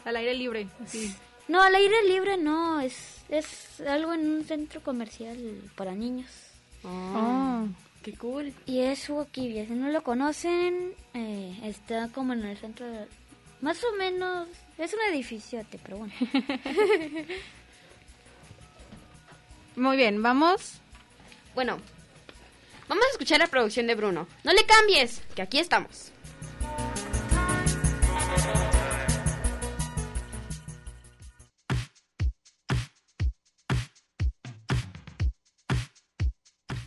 Al 0.04 0.16
aire 0.16 0.34
libre, 0.34 0.68
sí. 0.86 1.14
No, 1.48 1.62
al 1.62 1.74
aire 1.74 1.96
libre 2.08 2.36
no, 2.36 2.80
es, 2.80 3.22
es 3.28 3.80
algo 3.80 4.14
en 4.14 4.30
un 4.30 4.44
centro 4.44 4.82
comercial 4.82 5.36
para 5.76 5.94
niños. 5.94 6.30
Oh. 6.84 7.66
Qué 8.02 8.12
cool. 8.14 8.52
Y 8.66 8.80
es 8.80 9.08
Wokibia, 9.08 9.66
si 9.66 9.72
no 9.72 9.90
lo 9.90 10.02
conocen, 10.02 10.92
eh, 11.14 11.58
está 11.64 12.08
como 12.08 12.34
en 12.34 12.44
el 12.44 12.58
centro 12.58 12.86
de... 12.86 13.06
Más 13.62 13.82
o 13.82 13.96
menos, 13.96 14.46
es 14.76 14.92
un 14.92 15.00
edificio, 15.10 15.64
pero 15.82 15.96
bueno. 15.98 16.12
Muy 19.76 19.96
bien, 19.96 20.22
vamos. 20.22 20.74
Bueno, 21.54 21.78
vamos 22.88 23.04
a 23.06 23.10
escuchar 23.12 23.38
la 23.38 23.46
producción 23.46 23.86
de 23.86 23.94
Bruno. 23.94 24.28
No 24.44 24.52
le 24.52 24.66
cambies, 24.66 25.22
que 25.34 25.40
aquí 25.40 25.58
estamos. 25.58 26.12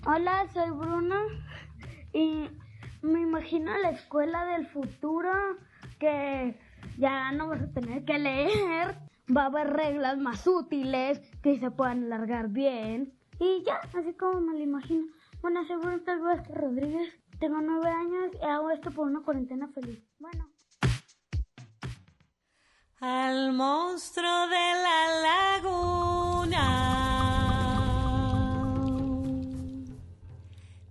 Hola, 0.10 0.48
soy 0.54 0.70
Bruno 0.70 1.18
y 2.14 2.50
me 3.02 3.20
imagino 3.20 3.78
la 3.80 3.90
escuela 3.90 4.46
del 4.46 4.66
futuro 4.68 5.34
que 6.00 6.58
ya 6.98 7.34
no 7.34 7.50
vas 7.50 7.62
a 7.62 7.74
tener 7.74 8.06
que 8.06 8.18
leer, 8.18 8.96
va 9.36 9.42
a 9.44 9.46
haber 9.48 9.74
reglas 9.74 10.18
más 10.18 10.48
útiles 10.48 11.20
que 11.44 11.60
se 11.60 11.72
puedan 11.72 12.06
alargar 12.06 12.48
bien 12.48 13.20
y 13.38 13.66
ya, 13.66 13.82
así 14.00 14.14
como 14.14 14.40
me 14.40 14.54
lo 14.54 14.64
imagino. 14.64 15.08
Bueno, 15.42 15.68
soy 15.68 15.76
Bruno 15.76 16.00
Vázquez 16.24 16.56
Rodríguez, 16.56 17.14
tengo 17.38 17.60
nueve 17.60 17.90
años 17.90 18.32
y 18.42 18.46
hago 18.46 18.72
esto 18.72 18.92
por 18.92 19.08
una 19.08 19.20
cuarentena 19.24 19.68
feliz. 19.68 20.02
Bueno. 20.20 20.50
Al 23.02 23.52
monstruo 23.52 24.48
de 24.48 24.72
la 24.86 25.62
laguna 25.62 26.97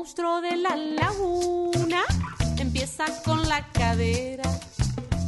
monstruo 0.00 0.40
de 0.40 0.56
la 0.56 0.76
laguna 0.76 2.00
empieza 2.56 3.04
con 3.22 3.46
la 3.46 3.70
cadera 3.70 4.48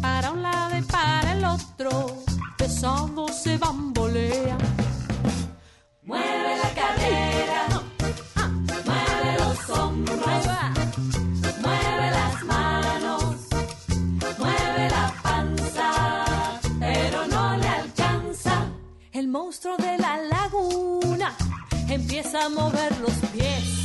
para 0.01 0.31
un 0.31 0.41
lado 0.41 0.79
y 0.79 0.81
para 0.81 1.33
el 1.35 1.45
otro, 1.45 1.91
pesado 2.57 3.29
se 3.29 3.59
bambolea. 3.59 4.57
Mueve 6.05 6.57
la 6.57 6.71
cadera, 6.81 7.67
mueve 8.87 9.31
los 9.41 9.79
hombros, 9.79 10.19
mueve 11.61 12.11
las 12.11 12.45
manos, 12.45 13.35
mueve 14.39 14.89
la 14.89 15.15
panza, 15.23 16.25
pero 16.81 17.27
no 17.27 17.57
le 17.59 17.69
alcanza. 17.69 18.55
El 19.13 19.29
monstruo 19.29 19.77
de 19.77 19.99
la 19.99 20.17
laguna 20.17 21.37
empieza 21.91 22.47
a 22.47 22.49
mover 22.49 22.99
los 23.01 23.13
pies. 23.35 23.82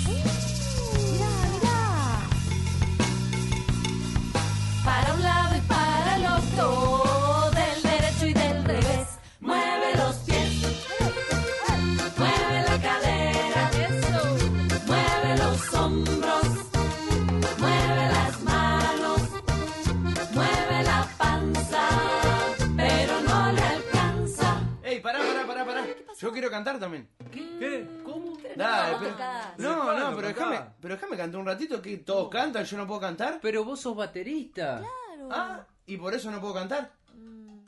Yo 26.20 26.32
quiero 26.32 26.50
cantar 26.50 26.80
también. 26.80 27.08
¿Qué? 27.32 27.88
¿Cómo? 28.04 28.36
Dale, 28.56 28.92
no, 28.94 29.00
pero- 29.00 29.12
tocás. 29.12 29.60
no, 29.60 29.70
Dejalo 29.70 30.00
no, 30.10 30.16
pero 30.16 30.28
cantar. 30.34 30.50
déjame, 30.50 30.72
pero 30.82 30.94
déjame 30.96 31.18
cantar 31.18 31.40
un 31.40 31.46
ratito 31.46 31.82
que 31.82 31.98
todos 31.98 32.30
cantan, 32.30 32.64
yo 32.66 32.78
no 32.78 32.88
puedo 32.88 33.00
cantar. 33.02 33.38
Pero 33.40 33.64
vos 33.64 33.80
sos 33.80 33.96
baterista. 33.96 34.82
Ah, 35.30 35.64
y 35.88 35.98
por 35.98 36.14
eso 36.14 36.30
no 36.32 36.40
puedo 36.42 36.54
cantar. 36.54 36.92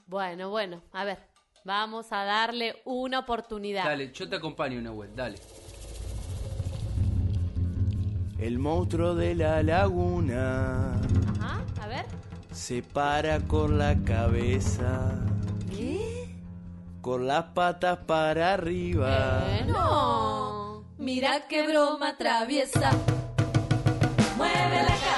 Bueno, 0.07 0.49
bueno, 0.49 0.81
a 0.93 1.03
ver, 1.05 1.17
vamos 1.63 2.11
a 2.11 2.23
darle 2.25 2.81
una 2.85 3.19
oportunidad. 3.19 3.85
Dale, 3.85 4.11
yo 4.11 4.27
te 4.29 4.35
acompaño, 4.35 4.81
Nahuel, 4.81 5.15
dale. 5.15 5.39
El 8.37 8.57
monstruo 8.57 9.15
de 9.15 9.35
la 9.35 9.61
laguna 9.63 10.93
Ajá, 11.39 11.61
a 11.81 11.87
ver. 11.87 12.05
se 12.51 12.81
para 12.81 13.39
con 13.41 13.77
la 13.77 13.97
cabeza, 14.03 15.11
¿Qué? 15.69 16.33
con 17.01 17.27
las 17.27 17.43
patas 17.53 17.97
para 18.07 18.53
arriba. 18.53 19.43
No. 19.67 20.85
Mira 20.97 21.47
qué 21.49 21.67
broma 21.67 22.17
traviesa. 22.17 22.91
Mueve 24.37 24.83
la 24.83 24.87
cabeza, 24.87 25.08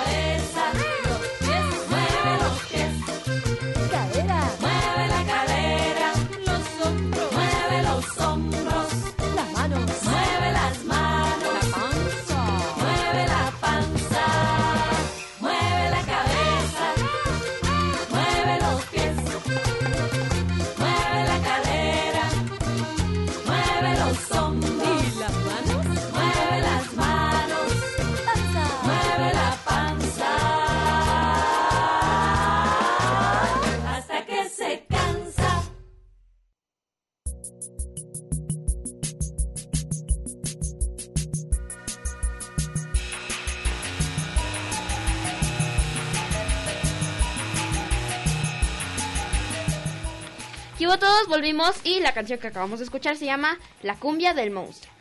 Luego 50.91 51.07
todos 51.07 51.27
volvimos 51.29 51.79
y 51.85 52.01
la 52.01 52.13
canción 52.13 52.37
que 52.37 52.47
acabamos 52.47 52.79
de 52.79 52.83
escuchar 52.83 53.15
se 53.15 53.23
llama 53.23 53.57
La 53.81 53.95
cumbia 53.95 54.33
del 54.33 54.51
monstruo. 54.51 54.93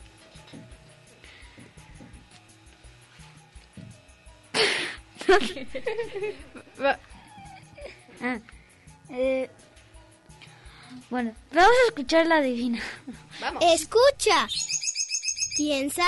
Ah, 8.23 8.39
eh, 9.09 9.49
bueno, 11.09 11.35
vamos 11.53 11.71
a 11.71 11.89
escuchar 11.89 12.27
la 12.27 12.43
divina. 12.43 12.81
Vamos. 13.41 13.65
Escucha. 13.67 14.47
Piensa. 15.57 16.05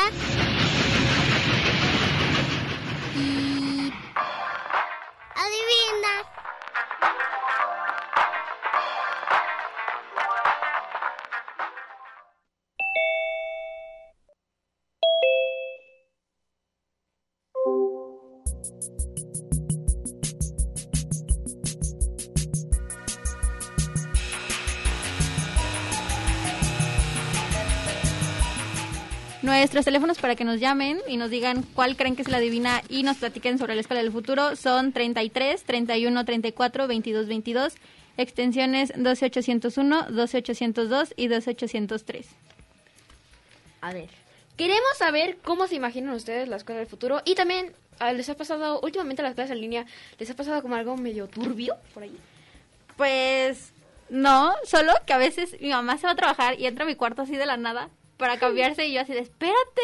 Nuestros 29.73 29.87
teléfonos 29.87 30.19
para 30.19 30.37
que 30.37 30.45
nos 30.45 30.61
llamen 30.61 31.01
y 31.09 31.17
nos 31.17 31.31
digan 31.31 31.63
cuál 31.63 31.97
creen 31.97 32.15
que 32.15 32.21
es 32.21 32.29
la 32.29 32.41
divina 32.41 32.83
y 32.91 33.05
nos 33.05 33.17
platiquen 33.17 33.57
sobre 33.57 33.75
la 33.75 33.81
Escuela 33.81 34.03
del 34.03 34.13
Futuro 34.13 34.55
son 34.55 34.93
33 34.93 35.65
31 35.65 36.25
34 36.27 36.87
22 36.87 37.27
22, 37.27 37.75
extensiones 38.19 38.93
12801, 38.95 40.11
12802 40.11 41.15
y 41.17 41.29
12803. 41.29 42.27
A 43.81 43.95
ver. 43.95 44.11
Queremos 44.59 44.99
saber 44.99 45.39
cómo 45.43 45.67
se 45.67 45.77
imaginan 45.77 46.15
ustedes 46.15 46.49
la 46.49 46.57
escuela 46.57 46.81
del 46.81 46.89
futuro 46.89 47.23
y 47.25 47.35
también 47.35 47.73
ah, 47.99 48.13
les 48.13 48.29
ha 48.29 48.37
pasado 48.37 48.79
últimamente 48.81 49.23
a 49.23 49.25
las 49.25 49.35
clases 49.35 49.53
en 49.53 49.63
línea, 49.63 49.87
les 50.19 50.29
ha 50.29 50.37
pasado 50.37 50.61
como 50.61 50.75
algo 50.75 50.99
medio 50.99 51.29
turbio 51.29 51.77
por 51.95 52.03
ahí. 52.03 52.19
Pues 52.99 53.73
no, 54.11 54.53
solo 54.65 54.93
que 55.07 55.15
a 55.15 55.19
veces 55.19 55.59
mi 55.63 55.71
mamá 55.71 55.97
se 55.97 56.07
va 56.07 56.13
a 56.13 56.17
trabajar 56.17 56.61
y 56.61 56.67
entra 56.67 56.85
a 56.85 56.87
mi 56.87 56.95
cuarto 56.95 57.23
así 57.23 57.37
de 57.37 57.47
la 57.47 57.57
nada 57.57 57.89
para 58.23 58.39
cambiarse 58.39 58.87
y 58.87 58.93
yo 58.93 59.01
así 59.01 59.13
de 59.13 59.19
espérate. 59.19 59.83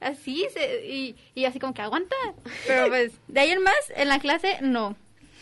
Así, 0.00 0.44
se, 0.52 0.84
y, 0.84 1.16
y 1.36 1.44
así 1.44 1.60
como 1.60 1.74
que 1.74 1.82
aguanta. 1.82 2.16
Pero 2.66 2.88
pues, 2.88 3.12
de 3.28 3.38
ahí 3.38 3.50
en 3.52 3.62
más, 3.62 3.92
en 3.94 4.08
la 4.08 4.18
clase, 4.18 4.58
no. 4.60 4.96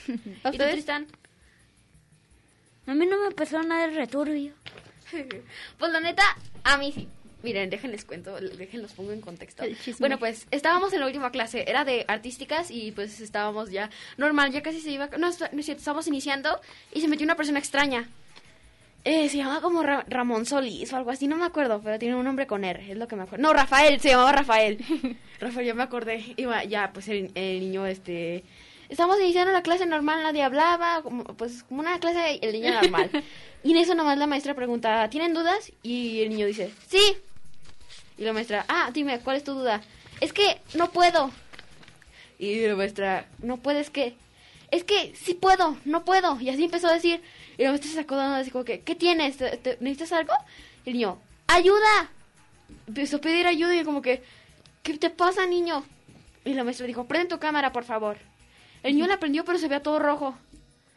¿A 0.09 0.13
¿Y 0.13 0.19
tú, 0.43 0.49
ustedes? 0.51 0.73
Tristan? 0.73 1.07
A 2.87 2.93
mí 2.93 3.07
no 3.07 3.19
me 3.19 3.35
pasó 3.35 3.63
nada 3.63 3.89
de 3.89 3.95
returbio. 3.95 4.53
Pues 5.79 5.93
la 5.93 6.01
neta, 6.01 6.25
a 6.65 6.77
mí 6.77 6.93
sí. 6.93 7.09
Miren, 7.43 7.71
déjenles 7.71 8.05
cuento, 8.05 8.39
déjenlos 8.39 8.93
pongo 8.93 9.13
en 9.13 9.21
contexto. 9.23 9.65
Bueno, 9.99 10.19
pues 10.19 10.47
estábamos 10.51 10.93
en 10.93 11.01
la 11.01 11.07
última 11.07 11.31
clase, 11.31 11.65
era 11.69 11.85
de 11.85 12.05
artísticas 12.09 12.71
y 12.71 12.93
pues 12.93 13.21
estábamos 13.21 13.71
ya 13.71 13.89
normal, 14.17 14.51
ya 14.51 14.63
casi 14.63 14.81
se 14.81 14.91
iba, 14.91 15.07
no, 15.07 15.19
no 15.19 15.29
es 15.29 15.65
cierto, 15.65 15.79
estábamos 15.79 16.09
iniciando 16.09 16.61
y 16.93 17.01
se 17.01 17.09
metió 17.09 17.25
una 17.25 17.37
persona 17.37 17.61
extraña. 17.61 18.09
Eh, 19.09 19.29
se 19.29 19.37
llamaba 19.37 19.61
como 19.61 19.85
Ra- 19.85 20.05
Ramón 20.09 20.47
Solís 20.47 20.93
o 20.93 20.97
algo 20.97 21.11
así, 21.13 21.29
no 21.29 21.37
me 21.37 21.45
acuerdo, 21.45 21.81
pero 21.81 21.97
tiene 21.97 22.17
un 22.17 22.25
nombre 22.25 22.49
con 22.49 22.65
R, 22.65 22.91
es 22.91 22.99
lo 22.99 23.07
que 23.07 23.15
me 23.15 23.23
acuerdo. 23.23 23.41
No, 23.41 23.53
Rafael, 23.53 24.01
se 24.01 24.09
llamaba 24.09 24.33
Rafael. 24.33 24.79
Rafael, 25.41 25.65
ya 25.65 25.75
me 25.75 25.85
acordé. 25.85 26.35
Iba, 26.37 26.65
ya, 26.65 26.91
pues 26.93 27.07
el, 27.07 27.31
el 27.37 27.61
niño, 27.61 27.87
este... 27.87 28.43
Estábamos 28.89 29.21
iniciando 29.21 29.53
la 29.53 29.63
clase 29.63 29.87
normal, 29.87 30.25
nadie 30.25 30.43
hablaba, 30.43 31.03
como, 31.03 31.23
pues 31.23 31.63
como 31.63 31.81
una 31.83 32.01
clase 32.01 32.41
el 32.43 32.53
niño 32.53 32.73
normal. 32.75 33.11
y 33.63 33.71
en 33.71 33.77
eso 33.77 33.95
nomás 33.95 34.19
la 34.19 34.27
maestra 34.27 34.55
pregunta, 34.55 35.09
¿tienen 35.09 35.35
dudas? 35.35 35.71
Y 35.85 36.23
el 36.23 36.31
niño 36.31 36.47
dice, 36.47 36.73
sí. 36.89 37.17
Y 38.19 38.25
la 38.25 38.33
maestra, 38.33 38.65
ah, 38.69 38.91
dime, 38.93 39.21
¿cuál 39.21 39.37
es 39.37 39.45
tu 39.45 39.55
duda? 39.55 39.83
Es 40.21 40.33
que 40.33 40.61
no 40.75 40.91
puedo. 40.91 41.31
Y 42.41 42.67
la 42.67 42.75
maestra, 42.75 43.27
¿no 43.39 43.57
puedes 43.59 43.89
qué? 43.91 44.15
Es 44.71 44.85
que 44.85 45.15
sí 45.15 45.35
puedo, 45.35 45.77
no 45.85 46.05
puedo. 46.05 46.41
Y 46.41 46.49
así 46.51 46.65
empezó 46.65 46.89
a 46.89 46.93
decir. 46.95 47.21
Y 47.59 47.63
la 47.63 47.71
maestra 47.71 47.91
se 47.91 47.97
sacó 47.97 48.17
de 48.17 48.23
así 48.23 48.51
como 48.51 48.65
que, 48.65 48.81
¿qué 48.81 48.95
tienes? 48.95 49.37
¿Te- 49.37 49.57
te- 49.57 49.77
necesitas 49.81 50.13
algo? 50.13 50.33
Y 50.85 50.91
el 50.91 50.95
niño, 50.97 51.19
¡ayuda! 51.47 52.11
Empezó 52.89 53.17
a 53.19 53.21
pedir 53.21 53.47
ayuda 53.47 53.75
y 53.77 53.85
como 53.85 54.03
que, 54.03 54.23
¿qué 54.83 54.99
te 54.99 55.11
pasa, 55.11 55.47
niño? 55.47 55.85
Y 56.45 56.55
la 56.55 56.65
maestra 56.65 56.87
dijo, 56.87 57.07
prende 57.07 57.29
tu 57.29 57.39
cámara, 57.39 57.73
por 57.73 57.85
favor. 57.85 58.17
El 58.83 58.95
niño 58.95 59.07
la 59.07 59.19
prendió, 59.19 59.45
pero 59.45 59.59
se 59.59 59.69
veía 59.69 59.83
todo 59.83 59.99
rojo. 59.99 60.37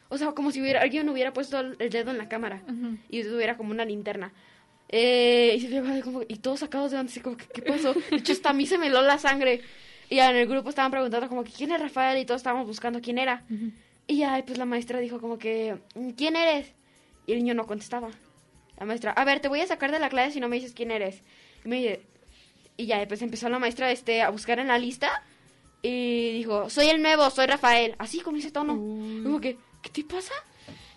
O 0.10 0.18
sea, 0.18 0.32
como 0.32 0.52
si 0.52 0.62
hubiera, 0.62 0.82
alguien 0.82 1.08
hubiera 1.10 1.34
puesto 1.34 1.60
el 1.60 1.76
el 1.80 1.90
dedo 1.92 2.10
en 2.12 2.18
la 2.18 2.28
cámara 2.30 2.62
y 3.10 3.24
tuviera 3.24 3.56
como 3.58 3.72
una 3.72 3.86
linterna. 3.86 4.32
Eh, 4.92 5.54
y, 5.58 5.62
se 5.62 5.82
veía 5.82 6.02
como- 6.02 6.24
y 6.28 6.38
todos 6.38 6.62
sacados 6.62 6.90
de 6.92 6.98
así 6.98 7.20
como, 7.20 7.38
que, 7.38 7.46
¿qué 7.46 7.62
pasó? 7.62 7.94
De 7.94 8.18
hecho, 8.18 8.34
hasta 8.34 8.50
a 8.50 8.54
mí 8.54 8.66
se 8.66 8.80
me 8.80 8.88
heló 8.88 9.02
la 9.04 9.20
sangre. 9.20 9.62
Y 10.10 10.16
ya 10.18 10.30
en 10.32 10.38
el 10.38 10.48
grupo 10.48 10.70
estaban 10.70 10.92
preguntando 10.92 11.30
como 11.30 11.44
que, 11.44 11.52
¿quién 11.52 11.72
es 11.72 11.80
Rafael? 11.80 12.18
Y 12.20 12.26
todos 12.26 12.40
estábamos 12.40 12.66
buscando 12.68 13.00
quién 13.02 13.18
era. 13.20 13.46
Y 14.08 14.18
ya, 14.18 14.42
pues 14.46 14.58
la 14.58 14.66
maestra 14.66 15.00
dijo 15.00 15.20
como 15.22 15.38
que, 15.38 15.78
¿quién 16.18 16.36
eres? 16.36 16.74
Y 17.28 17.34
el 17.34 17.40
niño 17.40 17.54
no 17.54 17.68
contestaba. 17.68 18.10
La 18.80 18.86
maestra, 18.86 19.12
a 19.12 19.24
ver, 19.26 19.40
te 19.40 19.50
voy 19.50 19.62
a 19.62 19.68
sacar 19.68 19.92
de 19.92 20.00
la 20.00 20.10
clase 20.10 20.32
si 20.32 20.40
no 20.40 20.48
me 20.50 20.56
dices 20.56 20.74
quién 20.74 20.90
eres. 20.90 21.22
Y, 21.64 21.68
me 21.68 21.76
dice- 21.78 22.02
y 22.78 22.86
ya, 22.88 23.06
pues 23.08 23.22
empezó 23.22 23.50
la 23.50 23.60
maestra 23.60 23.92
este, 23.92 24.22
a 24.24 24.30
buscar 24.30 24.58
en 24.60 24.68
la 24.70 24.80
lista. 24.80 25.22
Y 25.84 26.32
dijo, 26.34 26.70
soy 26.70 26.88
el 26.88 27.02
nuevo, 27.02 27.30
soy 27.30 27.46
Rafael. 27.46 27.94
Así, 28.00 28.20
con 28.22 28.36
ese 28.36 28.52
tono. 28.52 28.74
Como 29.24 29.40
que, 29.40 29.58
¿qué 29.84 29.90
te 29.90 30.04
pasa? 30.04 30.34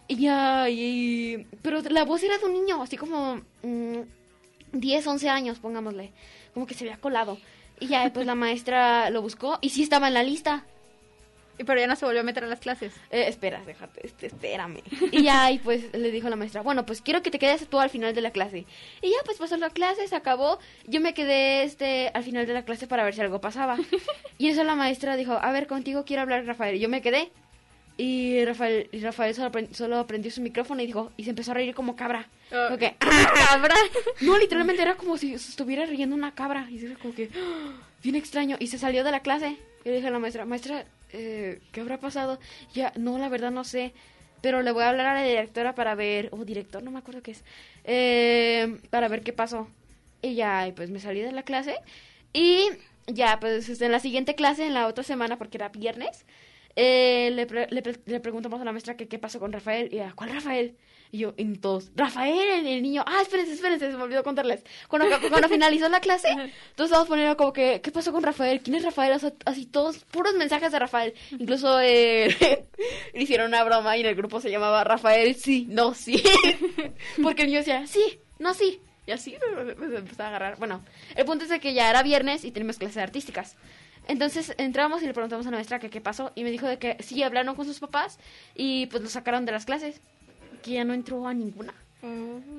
Y 0.08 0.16
ya, 0.16 0.68
y... 0.70 1.46
Pero 1.60 1.80
la 1.82 2.04
voz 2.04 2.22
era 2.22 2.38
de 2.38 2.44
un 2.46 2.52
niño, 2.54 2.82
así 2.82 2.96
como... 2.96 3.42
mm, 3.62 3.98
10, 4.72 5.06
11 5.06 5.28
años, 5.28 5.58
pongámosle. 5.58 6.12
Como 6.54 6.66
que 6.66 6.74
se 6.74 6.84
había 6.84 6.96
colado. 6.98 7.36
Y 7.80 7.88
ya, 7.88 8.10
pues 8.12 8.26
la 8.26 8.34
maestra 8.34 9.10
lo 9.10 9.22
buscó 9.22 9.58
y 9.60 9.70
sí 9.70 9.82
estaba 9.82 10.08
en 10.08 10.14
la 10.14 10.22
lista. 10.22 10.64
Y 11.58 11.64
pero 11.64 11.80
ya 11.80 11.86
no 11.86 11.96
se 11.96 12.06
volvió 12.06 12.20
a 12.20 12.24
meter 12.24 12.44
a 12.44 12.46
las 12.46 12.60
clases. 12.60 12.94
Eh, 13.10 13.24
espera, 13.28 13.62
déjate, 13.66 14.06
este, 14.06 14.26
espérame. 14.26 14.82
Y 15.12 15.22
ya, 15.22 15.50
y 15.50 15.58
pues 15.58 15.92
le 15.92 16.10
dijo 16.10 16.28
la 16.30 16.36
maestra, 16.36 16.62
bueno, 16.62 16.86
pues 16.86 17.02
quiero 17.02 17.22
que 17.22 17.30
te 17.30 17.38
quedes 17.38 17.68
tú 17.68 17.78
al 17.78 17.90
final 17.90 18.14
de 18.14 18.20
la 18.22 18.30
clase. 18.30 18.64
Y 19.02 19.10
ya, 19.10 19.16
pues 19.24 19.38
pasó 19.38 19.56
la 19.56 19.70
clase, 19.70 20.08
se 20.08 20.16
acabó. 20.16 20.58
Yo 20.86 21.00
me 21.00 21.14
quedé 21.14 21.64
este 21.64 22.10
al 22.14 22.24
final 22.24 22.46
de 22.46 22.54
la 22.54 22.64
clase 22.64 22.86
para 22.86 23.04
ver 23.04 23.14
si 23.14 23.20
algo 23.20 23.40
pasaba. 23.40 23.76
Y 24.38 24.48
eso 24.48 24.64
la 24.64 24.74
maestra 24.74 25.14
dijo, 25.14 25.34
a 25.34 25.52
ver, 25.52 25.68
contigo 25.68 26.04
quiero 26.04 26.22
hablar, 26.22 26.44
Rafael. 26.44 26.74
Y 26.74 26.80
yo 26.80 26.88
me 26.88 27.00
quedé. 27.00 27.30
Y 27.98 28.44
Rafael, 28.44 28.88
y 28.90 29.00
Rafael 29.00 29.34
solo, 29.34 29.52
pren- 29.52 29.72
solo 29.72 30.06
prendió 30.06 30.30
su 30.30 30.40
micrófono 30.40 30.80
y 30.82 30.86
dijo, 30.86 31.12
y 31.16 31.24
se 31.24 31.30
empezó 31.30 31.50
a 31.50 31.54
reír 31.54 31.74
como 31.74 31.94
cabra. 31.94 32.28
Como 32.50 32.78
que, 32.78 32.94
cabra. 32.98 33.74
No, 34.22 34.38
literalmente 34.38 34.82
era 34.82 34.94
como 34.96 35.18
si 35.18 35.38
se 35.38 35.50
estuviera 35.50 35.84
riendo 35.86 36.16
una 36.16 36.34
cabra. 36.34 36.66
Y 36.70 36.84
era 36.84 36.94
como 36.96 37.14
que, 37.14 37.28
¡ah! 37.36 37.72
bien 38.02 38.16
extraño. 38.16 38.56
Y 38.58 38.68
se 38.68 38.78
salió 38.78 39.04
de 39.04 39.10
la 39.10 39.20
clase. 39.20 39.56
Y 39.84 39.88
le 39.88 39.96
dije 39.96 40.08
a 40.08 40.10
la 40.10 40.18
maestra, 40.18 40.44
maestra, 40.44 40.84
eh, 41.12 41.60
¿qué 41.72 41.80
habrá 41.80 41.98
pasado? 41.98 42.38
Ya, 42.72 42.92
no, 42.96 43.18
la 43.18 43.28
verdad 43.28 43.50
no 43.50 43.64
sé. 43.64 43.92
Pero 44.40 44.62
le 44.62 44.72
voy 44.72 44.82
a 44.82 44.88
hablar 44.88 45.06
a 45.06 45.14
la 45.14 45.22
directora 45.26 45.74
para 45.74 45.94
ver, 45.94 46.28
o 46.32 46.44
director, 46.44 46.82
no 46.82 46.90
me 46.90 46.98
acuerdo 46.98 47.22
qué 47.22 47.30
es, 47.30 47.44
eh, 47.84 48.78
para 48.90 49.06
ver 49.08 49.22
qué 49.22 49.32
pasó. 49.32 49.68
Y 50.20 50.34
ya, 50.34 50.66
y 50.66 50.72
pues 50.72 50.90
me 50.90 50.98
salí 50.98 51.20
de 51.20 51.30
la 51.32 51.42
clase. 51.44 51.76
Y 52.32 52.64
ya, 53.06 53.38
pues 53.38 53.68
este, 53.68 53.84
en 53.86 53.92
la 53.92 54.00
siguiente 54.00 54.34
clase, 54.34 54.66
en 54.66 54.74
la 54.74 54.86
otra 54.88 55.04
semana, 55.04 55.36
porque 55.38 55.58
era 55.58 55.68
viernes, 55.68 56.24
eh, 56.76 57.30
le, 57.32 57.46
pre- 57.46 57.68
le, 57.70 57.82
pre- 57.82 58.00
le 58.06 58.20
preguntamos 58.20 58.60
a 58.60 58.64
la 58.64 58.72
maestra 58.72 58.96
que 58.96 59.08
qué 59.08 59.18
pasó 59.18 59.38
con 59.38 59.52
Rafael. 59.52 59.88
Y 59.92 59.96
ella, 59.96 60.12
¿cuál 60.14 60.30
Rafael? 60.30 60.76
Y 61.14 61.18
yo, 61.18 61.34
en 61.36 61.60
todos, 61.60 61.90
Rafael, 61.94 62.66
el, 62.66 62.82
niño. 62.82 63.04
Ah, 63.06 63.20
espérense, 63.20 63.52
espérense, 63.52 63.90
se 63.90 63.96
me 63.98 64.02
olvidó 64.02 64.24
contarles. 64.24 64.64
Cuando, 64.88 65.08
cuando 65.28 65.46
finalizó 65.50 65.86
la 65.90 66.00
clase, 66.00 66.28
todos 66.74 66.88
estábamos 66.88 67.08
poniendo 67.08 67.36
como 67.36 67.52
que, 67.52 67.82
¿qué 67.82 67.90
pasó 67.90 68.12
con 68.12 68.22
Rafael? 68.22 68.62
¿Quién 68.62 68.76
es 68.76 68.82
Rafael? 68.82 69.12
O 69.12 69.18
sea, 69.18 69.32
así 69.44 69.66
todos, 69.66 69.98
puros 70.06 70.34
mensajes 70.34 70.72
de 70.72 70.78
Rafael. 70.78 71.12
Incluso 71.32 71.78
eh, 71.82 72.34
le 73.12 73.22
hicieron 73.22 73.48
una 73.48 73.62
broma 73.62 73.94
y 73.98 74.00
en 74.00 74.06
el 74.06 74.14
grupo 74.14 74.40
se 74.40 74.50
llamaba 74.50 74.84
Rafael, 74.84 75.34
sí, 75.34 75.66
no, 75.68 75.92
sí. 75.92 76.22
Porque 77.22 77.42
el 77.42 77.48
niño 77.48 77.58
decía, 77.58 77.86
sí, 77.86 78.18
no, 78.38 78.54
sí. 78.54 78.80
Y 79.06 79.10
así 79.10 79.32
se 79.32 79.96
empezó 79.96 80.22
a 80.22 80.28
agarrar. 80.28 80.56
Bueno, 80.58 80.82
el 81.16 81.24
punto 81.26 81.44
es 81.44 81.50
de 81.50 81.60
que 81.60 81.74
ya 81.74 81.90
era 81.90 82.02
viernes 82.02 82.44
y 82.44 82.52
tenemos 82.52 82.78
clases 82.78 82.98
artísticas. 83.02 83.56
Entonces 84.08 84.54
entramos 84.58 85.02
y 85.02 85.06
le 85.06 85.14
preguntamos 85.14 85.46
a 85.46 85.50
la 85.50 85.56
maestra 85.56 85.78
que 85.78 85.90
qué 85.90 86.00
pasó 86.00 86.32
y 86.34 86.44
me 86.44 86.50
dijo 86.50 86.66
de 86.66 86.78
que 86.78 86.96
sí 87.00 87.22
hablaron 87.22 87.54
con 87.54 87.66
sus 87.66 87.78
papás 87.78 88.18
y 88.54 88.86
pues 88.86 89.02
lo 89.02 89.08
sacaron 89.08 89.44
de 89.46 89.52
las 89.52 89.64
clases. 89.64 90.00
Que 90.62 90.72
ya 90.72 90.84
no 90.84 90.94
entró 90.94 91.26
a 91.26 91.34
ninguna. 91.34 91.74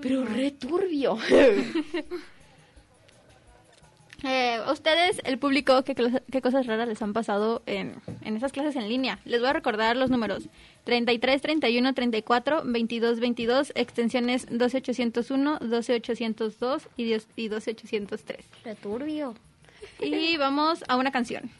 Pero 0.01 0.25
re 0.25 0.51
turbio. 0.51 1.17
Eh, 4.25 4.56
¿a 4.56 4.71
ustedes, 4.71 5.19
el 5.25 5.38
público, 5.38 5.84
¿qué, 5.84 5.95
qué 6.32 6.41
cosas 6.41 6.65
raras 6.65 6.88
les 6.88 7.01
han 7.01 7.12
pasado 7.12 7.62
en, 7.65 7.95
en 8.21 8.38
esas 8.38 8.53
clases 8.53 8.77
en 8.77 8.88
línea? 8.88 9.19
Les 9.25 9.41
voy 9.41 9.49
a 9.49 9.53
recordar 9.53 9.97
los 9.97 10.10
números. 10.10 10.47
33, 10.86 11.41
31, 11.41 11.93
34, 11.93 12.62
22, 12.63 13.19
22, 13.19 13.71
extensiones 13.75 14.47
12801, 14.49 15.60
12802 15.60 16.88
y 16.95 17.03
10 17.03 17.27
y 17.36 17.47
12803. 17.49 18.45
Returbio. 18.63 19.36
Y 20.00 20.38
vamos 20.38 20.84
a 20.88 20.98
una 20.98 21.12
canción. 21.12 21.52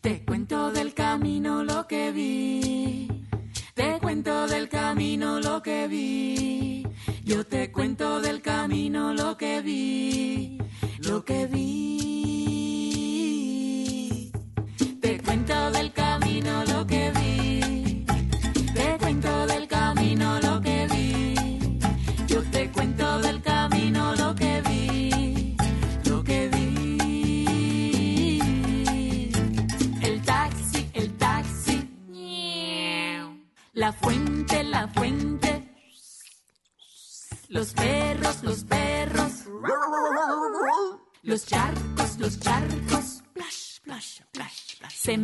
Te 0.00 0.24
cuento 0.24 0.72
del 0.72 0.94
camino 0.94 1.64
lo 1.64 1.86
que 1.86 2.12
vi. 2.12 3.08
Te 3.74 3.98
cuento 4.00 4.46
del 4.46 4.68
camino 4.70 5.38
lo 5.38 5.62
que 5.62 5.86
vi. 5.86 6.86
Yo 7.24 7.44
te 7.44 7.70
cuento 7.70 8.20
del 8.22 8.40
camino 8.40 9.12
lo 9.12 9.36
que 9.36 9.60
vi. 9.60 10.58
Lo 11.00 11.24
que 11.26 11.46
vi. 11.46 11.98
Del 15.72 15.92
camino 15.92 16.64
lo 16.64 16.86
que 16.86 17.10
vi. 17.10 17.37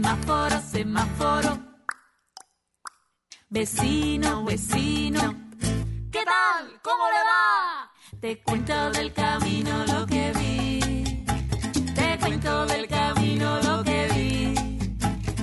Semáforo, 0.04 0.60
semáforo. 0.60 1.58
Vecino, 3.48 4.44
vecino. 4.44 5.34
¿Qué 6.12 6.22
tal? 6.22 6.78
¿Cómo 6.82 7.04
le 7.14 7.22
va? 7.30 7.90
Te 8.20 8.42
cuento 8.42 8.90
del 8.90 9.14
camino 9.14 9.86
lo 9.86 10.04
que 10.04 10.30
vi. 10.38 11.24
Te 11.94 12.18
cuento 12.18 12.66
del 12.66 12.86
camino 12.86 13.60
lo 13.62 13.82
que 13.82 14.08
vi. 14.14 14.54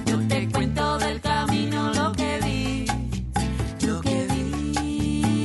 Yo 0.05 0.27
te 0.27 0.47
cuento 0.51 0.99
del 0.99 1.19
camino 1.21 1.91
lo 1.95 2.11
que 2.11 2.39
vi. 2.45 2.85
Lo 3.87 3.99
que 3.99 4.27
vi. 4.29 5.37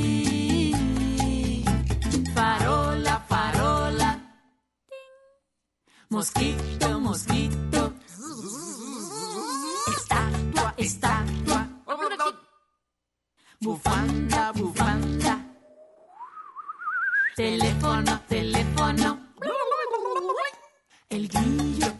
Farola, 2.35 3.25
farola. 3.27 4.19
Mosquito, 6.09 6.99
mosquito. 6.99 7.76
Bufanda, 13.59 14.51
bufanda. 14.53 15.39
Teléfono, 17.35 18.21
teléfono. 18.27 19.19
El 21.09 21.27
grillo, 21.27 21.96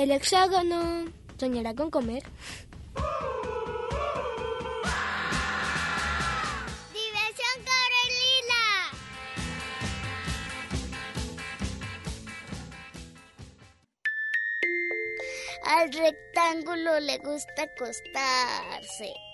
El 0.00 0.12
hexágono 0.12 1.12
soñará 1.38 1.74
con 1.74 1.90
comer. 1.90 2.22
Diversión 6.94 7.56
Carolina. 7.68 8.62
Al 15.66 15.92
rectángulo 15.92 16.98
le 17.00 17.18
gusta 17.18 17.64
acostarse. 17.64 19.29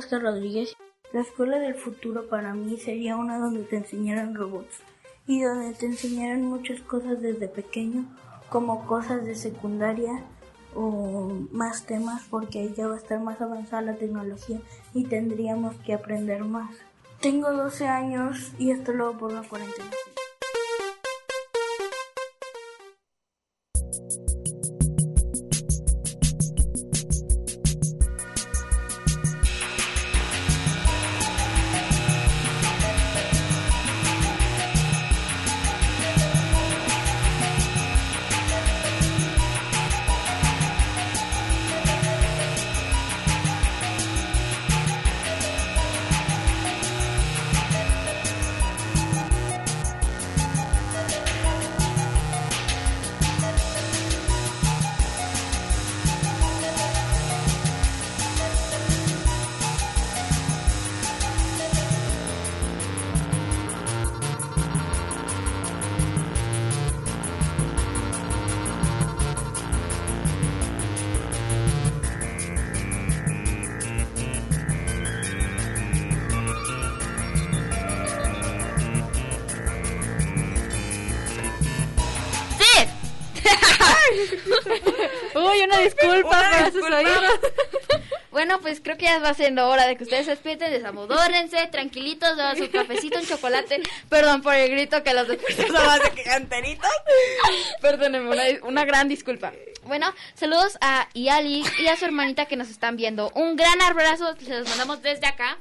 Vázquez 0.00 0.22
Rodríguez. 0.22 0.76
La 1.12 1.20
escuela 1.20 1.58
del 1.58 1.74
futuro 1.74 2.26
para 2.26 2.54
mí 2.54 2.78
sería 2.78 3.18
una 3.18 3.38
donde 3.38 3.64
te 3.64 3.76
enseñaran 3.76 4.34
robots 4.34 4.80
y 5.26 5.42
donde 5.42 5.74
te 5.74 5.84
enseñaran 5.84 6.40
muchas 6.40 6.80
cosas 6.80 7.20
desde 7.20 7.48
pequeño, 7.48 8.06
como 8.48 8.86
cosas 8.86 9.26
de 9.26 9.34
secundaria 9.34 10.24
o 10.74 11.30
más 11.52 11.84
temas, 11.84 12.22
porque 12.30 12.60
ahí 12.60 12.74
ya 12.74 12.88
va 12.88 12.94
a 12.94 12.96
estar 12.96 13.20
más 13.20 13.42
avanzada 13.42 13.82
la 13.82 13.96
tecnología 13.96 14.62
y 14.94 15.04
tendríamos 15.04 15.76
que 15.84 15.92
aprender 15.92 16.44
más. 16.44 16.74
Tengo 17.20 17.52
12 17.52 17.86
años 17.86 18.52
y 18.58 18.70
esto 18.70 18.94
lo 18.94 19.08
hago 19.08 19.18
por 19.18 19.32
la 19.34 19.42
cuarentena. 19.42 19.90
Sus 86.70 86.82
oídos. 86.82 87.24
Bueno, 88.30 88.60
pues 88.60 88.80
creo 88.80 88.96
que 88.96 89.06
ya 89.06 89.18
va 89.18 89.34
siendo 89.34 89.66
hora 89.66 89.88
de 89.88 89.96
que 89.96 90.04
ustedes 90.04 90.24
se 90.24 90.30
despierten, 90.30 90.70
desamodórense, 90.70 91.66
tranquilitos, 91.66 92.36
beban 92.36 92.56
su 92.56 92.70
cafecito, 92.70 93.18
un 93.18 93.26
chocolate. 93.26 93.82
Perdón 94.08 94.40
por 94.40 94.54
el 94.54 94.70
grito 94.70 95.02
que 95.02 95.12
los 95.12 95.26
despiertos 95.26 95.66
son 95.76 95.84
más 95.84 96.00
de 96.00 96.10
que 96.12 96.22
canteritos. 96.22 96.90
Perdónenme, 97.80 98.30
una, 98.30 98.44
una 98.62 98.84
gran 98.84 99.08
disculpa. 99.08 99.52
Bueno, 99.84 100.14
saludos 100.34 100.78
a 100.80 101.08
Iali 101.12 101.64
y 101.80 101.88
a 101.88 101.96
su 101.96 102.04
hermanita 102.04 102.46
que 102.46 102.54
nos 102.54 102.70
están 102.70 102.96
viendo. 102.96 103.32
Un 103.34 103.56
gran 103.56 103.82
abrazo, 103.82 104.36
se 104.36 104.60
los 104.60 104.68
mandamos 104.68 105.02
desde 105.02 105.26
acá. 105.26 105.58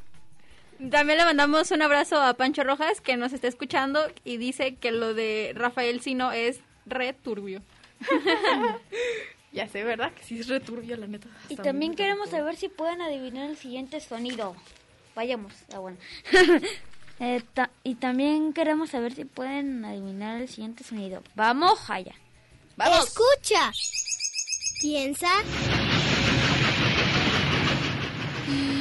También 0.91 1.17
le 1.17 1.25
mandamos 1.25 1.71
un 1.71 1.81
abrazo 1.81 2.21
a 2.21 2.35
Pancho 2.35 2.63
Rojas 2.63 3.01
que 3.01 3.17
nos 3.17 3.33
está 3.33 3.47
escuchando 3.47 4.11
y 4.23 4.37
dice 4.37 4.75
que 4.75 4.91
lo 4.91 5.13
de 5.13 5.53
Rafael 5.55 6.01
Sino 6.01 6.31
es 6.31 6.59
re 6.85 7.13
turbio. 7.13 7.61
Ya 9.51 9.67
sé, 9.67 9.83
¿verdad? 9.83 10.13
Que 10.13 10.23
sí 10.23 10.39
es 10.39 10.47
returbio, 10.47 10.95
la 10.97 11.07
neta. 11.07 11.27
Y 11.49 11.53
Está 11.53 11.63
también 11.63 11.95
queremos 11.95 12.29
saber 12.29 12.55
si 12.55 12.69
pueden 12.69 13.01
adivinar 13.01 13.49
el 13.49 13.57
siguiente 13.57 13.99
sonido. 13.99 14.55
Vayamos, 15.15 15.53
ah, 15.73 15.79
bueno. 15.79 15.97
Eh, 17.21 17.43
ta- 17.53 17.69
y 17.83 17.95
también 17.95 18.53
queremos 18.53 18.91
saber 18.91 19.13
si 19.13 19.25
pueden 19.25 19.83
adivinar 19.83 20.39
el 20.41 20.47
siguiente 20.47 20.85
sonido. 20.85 21.21
Vamos 21.35 21.77
allá. 21.89 22.13
Vamos. 22.77 23.07
Escucha. 23.09 23.73
Piensa. 24.79 25.27
Y 28.47 28.78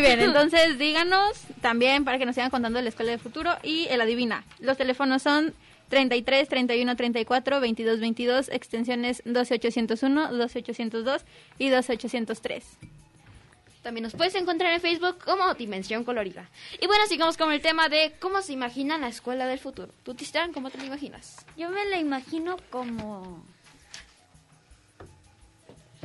Muy 0.00 0.08
bien, 0.08 0.20
entonces 0.28 0.78
díganos 0.78 1.42
también 1.60 2.04
para 2.04 2.18
que 2.18 2.24
nos 2.24 2.34
sigan 2.34 2.50
contando 2.50 2.78
de 2.78 2.84
la 2.84 2.88
Escuela 2.88 3.10
del 3.10 3.20
Futuro 3.20 3.52
y 3.62 3.86
el 3.88 4.00
adivina. 4.00 4.44
Los 4.58 4.78
teléfonos 4.78 5.22
son 5.22 5.52
33 5.90 6.48
31 6.48 6.96
34 6.96 7.60
22 7.60 8.00
22, 8.00 8.48
extensiones 8.48 9.22
12801, 9.26 10.32
12802 10.32 11.22
y 11.58 11.68
12803. 11.68 12.64
También 13.82 14.04
nos 14.04 14.14
puedes 14.14 14.34
encontrar 14.36 14.72
en 14.72 14.80
Facebook 14.80 15.18
como 15.22 15.52
Dimensión 15.54 16.04
Colorida. 16.04 16.48
Y 16.80 16.86
bueno, 16.86 17.06
sigamos 17.06 17.36
con 17.36 17.52
el 17.52 17.60
tema 17.60 17.90
de 17.90 18.14
cómo 18.20 18.40
se 18.40 18.54
imagina 18.54 18.96
la 18.96 19.08
escuela 19.08 19.46
del 19.46 19.58
futuro. 19.58 19.92
¿Tú, 20.02 20.14
Tistán, 20.14 20.54
cómo 20.54 20.70
te 20.70 20.78
la 20.78 20.84
imaginas? 20.84 21.44
Yo 21.58 21.68
me 21.68 21.84
la 21.86 21.98
imagino 21.98 22.56
como... 22.70 23.44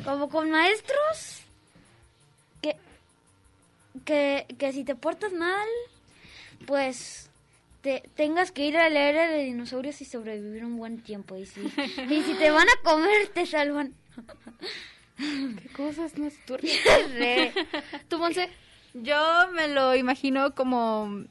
Como 0.03 0.29
con 0.29 0.51
maestros 0.51 1.44
que, 4.03 4.45
que 4.57 4.73
si 4.73 4.83
te 4.83 4.95
portas 4.95 5.33
mal, 5.33 5.67
pues 6.65 7.29
te 7.81 8.03
tengas 8.15 8.51
que 8.51 8.65
ir 8.65 8.77
a 8.77 8.89
la 8.89 9.09
era 9.09 9.27
de 9.27 9.43
dinosaurios 9.43 10.01
y 10.01 10.05
sobrevivir 10.05 10.65
un 10.65 10.77
buen 10.77 11.01
tiempo. 11.01 11.37
Y 11.37 11.45
si, 11.45 11.61
y 12.09 12.23
si 12.23 12.33
te 12.33 12.49
van 12.49 12.67
a 12.67 12.83
comer, 12.83 13.27
te 13.33 13.45
salvan. 13.45 13.93
¿Qué 15.17 15.69
cosas 15.69 16.17
más 16.17 16.33
turbias? 16.45 16.79
¿Tú, 18.09 18.17
Monse? 18.17 18.49
Yo 18.95 19.49
me 19.53 19.67
lo 19.67 19.93
imagino 19.95 20.55
como, 20.55 21.25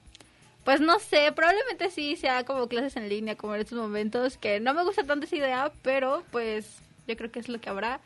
pues 0.65 0.81
no 0.81 1.01
sé, 1.01 1.33
probablemente 1.33 1.91
sí 1.91 2.15
sea 2.17 2.45
como 2.45 2.69
clases 2.69 2.97
en 2.97 3.09
línea, 3.09 3.37
como 3.37 3.55
en 3.55 3.63
estos 3.63 3.79
momentos, 3.79 4.39
que 4.39 4.61
no 4.61 4.75
me 4.75 4.85
gusta 4.85 5.05
tanto 5.05 5.27
esa 5.27 5.37
idea, 5.37 5.73
pero 5.83 6.25
pues 6.31 6.79
yo 7.09 7.17
creo 7.17 7.33
que 7.33 7.41
es 7.41 7.49
lo 7.49 7.61
que 7.61 7.69
habrá. 7.69 8.01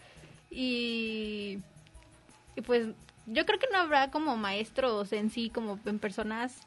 Y, 0.50 1.58
y 2.56 2.60
pues 2.62 2.86
yo 3.32 3.46
creo 3.46 3.58
que 3.58 3.68
no 3.72 3.78
habrá 3.78 4.10
como 4.10 4.36
maestros 4.36 5.12
en 5.12 5.30
sí, 5.30 5.50
como 5.50 5.78
en 5.84 5.98
personas, 5.98 6.66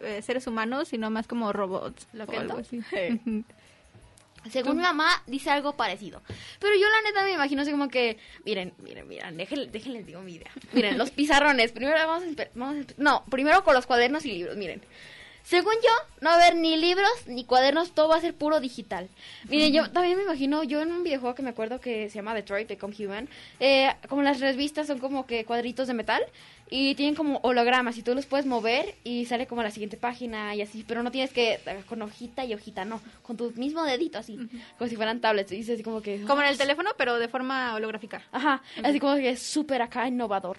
eh, 0.00 0.22
seres 0.22 0.46
humanos, 0.46 0.88
sino 0.88 1.10
más 1.10 1.26
como 1.26 1.52
robots. 1.52 2.08
¿Lo 2.12 2.26
que 2.26 2.36
algo 2.36 2.54
no? 2.54 2.60
así. 2.60 2.80
Según 4.50 4.76
mi 4.76 4.82
mamá, 4.82 5.22
dice 5.26 5.50
algo 5.50 5.76
parecido. 5.76 6.20
Pero 6.58 6.74
yo 6.74 6.86
la 6.88 7.08
neta 7.08 7.22
me 7.22 7.32
imagino 7.32 7.62
así 7.62 7.70
como 7.70 7.88
que... 7.88 8.18
Miren, 8.44 8.74
miren, 8.78 9.06
miren, 9.06 9.36
déjenle, 9.36 9.68
déjenles 9.68 10.04
digo 10.04 10.20
mi 10.20 10.34
idea. 10.34 10.50
Miren, 10.72 10.98
los 10.98 11.12
pizarrones. 11.12 11.70
Primero 11.70 11.96
vamos 11.96 12.24
a, 12.24 12.48
vamos 12.54 12.86
a 12.86 12.94
No, 12.96 13.24
primero 13.30 13.62
con 13.62 13.74
los 13.74 13.86
cuadernos 13.86 14.24
y 14.24 14.32
libros, 14.32 14.56
miren. 14.56 14.82
Según 15.44 15.74
yo, 15.82 15.90
no 16.20 16.30
va 16.30 16.36
a 16.36 16.38
haber 16.38 16.56
ni 16.56 16.76
libros 16.76 17.10
ni 17.26 17.44
cuadernos, 17.44 17.92
todo 17.92 18.08
va 18.08 18.16
a 18.16 18.20
ser 18.20 18.34
puro 18.34 18.60
digital. 18.60 19.08
Miren, 19.48 19.72
yo 19.72 19.90
también 19.90 20.16
me 20.16 20.22
imagino, 20.22 20.62
yo 20.62 20.80
en 20.80 20.92
un 20.92 21.02
videojuego 21.02 21.34
que 21.34 21.42
me 21.42 21.50
acuerdo 21.50 21.80
que 21.80 22.08
se 22.08 22.16
llama 22.16 22.34
Detroit 22.34 22.68
Become 22.68 22.94
Human, 22.98 23.28
eh, 23.60 23.90
como 24.08 24.22
las 24.22 24.40
revistas 24.40 24.86
son 24.86 24.98
como 24.98 25.26
que 25.26 25.44
cuadritos 25.44 25.88
de 25.88 25.94
metal 25.94 26.22
y 26.70 26.94
tienen 26.94 27.14
como 27.14 27.38
hologramas 27.42 27.98
y 27.98 28.02
tú 28.02 28.14
los 28.14 28.24
puedes 28.24 28.46
mover 28.46 28.94
y 29.04 29.26
sale 29.26 29.46
como 29.46 29.62
la 29.62 29.70
siguiente 29.70 29.98
página 29.98 30.54
y 30.54 30.62
así, 30.62 30.84
pero 30.88 31.02
no 31.02 31.10
tienes 31.10 31.30
que 31.30 31.60
con 31.86 32.00
hojita 32.00 32.46
y 32.46 32.54
hojita, 32.54 32.86
no, 32.86 33.02
con 33.22 33.36
tu 33.36 33.52
mismo 33.56 33.84
dedito 33.84 34.18
así, 34.18 34.38
como 34.78 34.88
si 34.88 34.96
fueran 34.96 35.20
tablets, 35.20 35.52
y 35.52 35.60
así 35.60 35.82
como 35.82 36.00
que... 36.00 36.22
Como 36.22 36.40
en 36.40 36.48
el 36.48 36.56
teléfono, 36.56 36.90
pero 36.96 37.18
de 37.18 37.28
forma 37.28 37.74
holográfica. 37.74 38.22
Ajá, 38.32 38.62
así 38.82 38.98
como 39.00 39.16
que 39.16 39.30
es 39.30 39.42
súper 39.42 39.82
acá 39.82 40.08
innovador. 40.08 40.56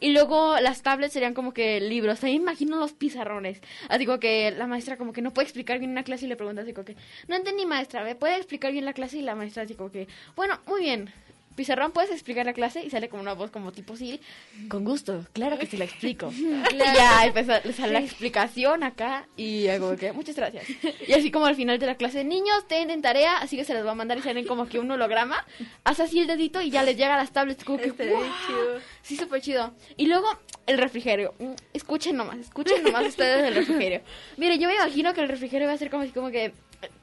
Y 0.00 0.12
luego 0.12 0.58
las 0.60 0.82
tablets 0.82 1.12
serían 1.12 1.34
como 1.34 1.52
que 1.52 1.80
libros. 1.80 2.22
Ahí 2.24 2.34
imagino 2.34 2.78
los 2.78 2.92
pizarrones. 2.92 3.60
Así 3.88 4.06
como 4.06 4.20
que 4.20 4.50
la 4.52 4.66
maestra 4.66 4.96
como 4.96 5.12
que 5.12 5.22
no 5.22 5.32
puede 5.32 5.46
explicar 5.46 5.78
bien 5.78 5.90
una 5.90 6.04
clase 6.04 6.26
y 6.26 6.28
le 6.28 6.36
pregunta 6.36 6.62
así 6.62 6.72
como 6.72 6.84
que, 6.84 6.96
no 7.26 7.36
entendí 7.36 7.66
maestra, 7.66 8.04
¿me 8.04 8.14
puede 8.14 8.36
explicar 8.36 8.72
bien 8.72 8.84
la 8.84 8.92
clase? 8.92 9.18
Y 9.18 9.22
la 9.22 9.34
maestra 9.34 9.64
así 9.64 9.74
como 9.74 9.90
que, 9.90 10.08
bueno, 10.36 10.60
muy 10.66 10.82
bien. 10.82 11.12
Pizarrón, 11.58 11.90
¿puedes 11.90 12.12
explicar 12.12 12.46
la 12.46 12.52
clase? 12.52 12.84
Y 12.84 12.90
sale 12.90 13.08
como 13.08 13.20
una 13.20 13.32
voz 13.32 13.50
como 13.50 13.72
tipo 13.72 13.96
sí. 13.96 14.20
Con 14.68 14.84
gusto, 14.84 15.26
claro 15.32 15.58
que 15.58 15.66
sí 15.66 15.76
la 15.76 15.86
explico. 15.86 16.32
Y 16.72 16.78
ya 16.78 17.26
empieza 17.26 17.60
le 17.64 17.72
sale 17.72 17.94
la 17.94 18.00
explicación 18.00 18.84
acá 18.84 19.26
y 19.36 19.66
como 19.78 19.96
que, 19.96 20.12
muchas 20.12 20.36
gracias. 20.36 20.64
Y 21.04 21.12
así 21.14 21.32
como 21.32 21.46
al 21.46 21.56
final 21.56 21.80
de 21.80 21.86
la 21.86 21.96
clase, 21.96 22.22
niños, 22.22 22.68
tienen 22.68 23.02
tarea, 23.02 23.38
así 23.38 23.56
que 23.56 23.64
se 23.64 23.74
les 23.74 23.84
va 23.84 23.90
a 23.90 23.94
mandar 23.96 24.18
y 24.18 24.22
salen 24.22 24.46
como 24.46 24.68
que 24.68 24.78
un 24.78 24.88
holograma. 24.88 25.44
Haz 25.82 25.98
así 25.98 26.20
el 26.20 26.28
dedito 26.28 26.62
y 26.62 26.70
ya 26.70 26.84
les 26.84 26.96
llega 26.96 27.14
a 27.14 27.16
las 27.16 27.32
tablets 27.32 27.64
como 27.64 27.78
que, 27.78 27.90
chido. 27.90 28.80
Sí, 29.02 29.16
súper 29.16 29.40
chido. 29.40 29.74
Y 29.96 30.06
luego 30.06 30.28
el 30.66 30.78
refrigerio. 30.78 31.34
Mm, 31.40 31.54
Escuchen 31.72 32.16
nomás, 32.16 32.38
escuchen 32.38 32.84
nomás 32.84 33.04
ustedes 33.06 33.44
el 33.44 33.54
refrigerio. 33.56 34.02
Mire, 34.36 34.58
yo 34.58 34.68
me 34.68 34.76
imagino 34.76 35.12
que 35.12 35.22
el 35.22 35.28
refrigerio 35.28 35.66
va 35.66 35.72
a 35.72 35.78
ser 35.78 35.90
como 35.90 36.04
así 36.04 36.12
como 36.12 36.30
que 36.30 36.52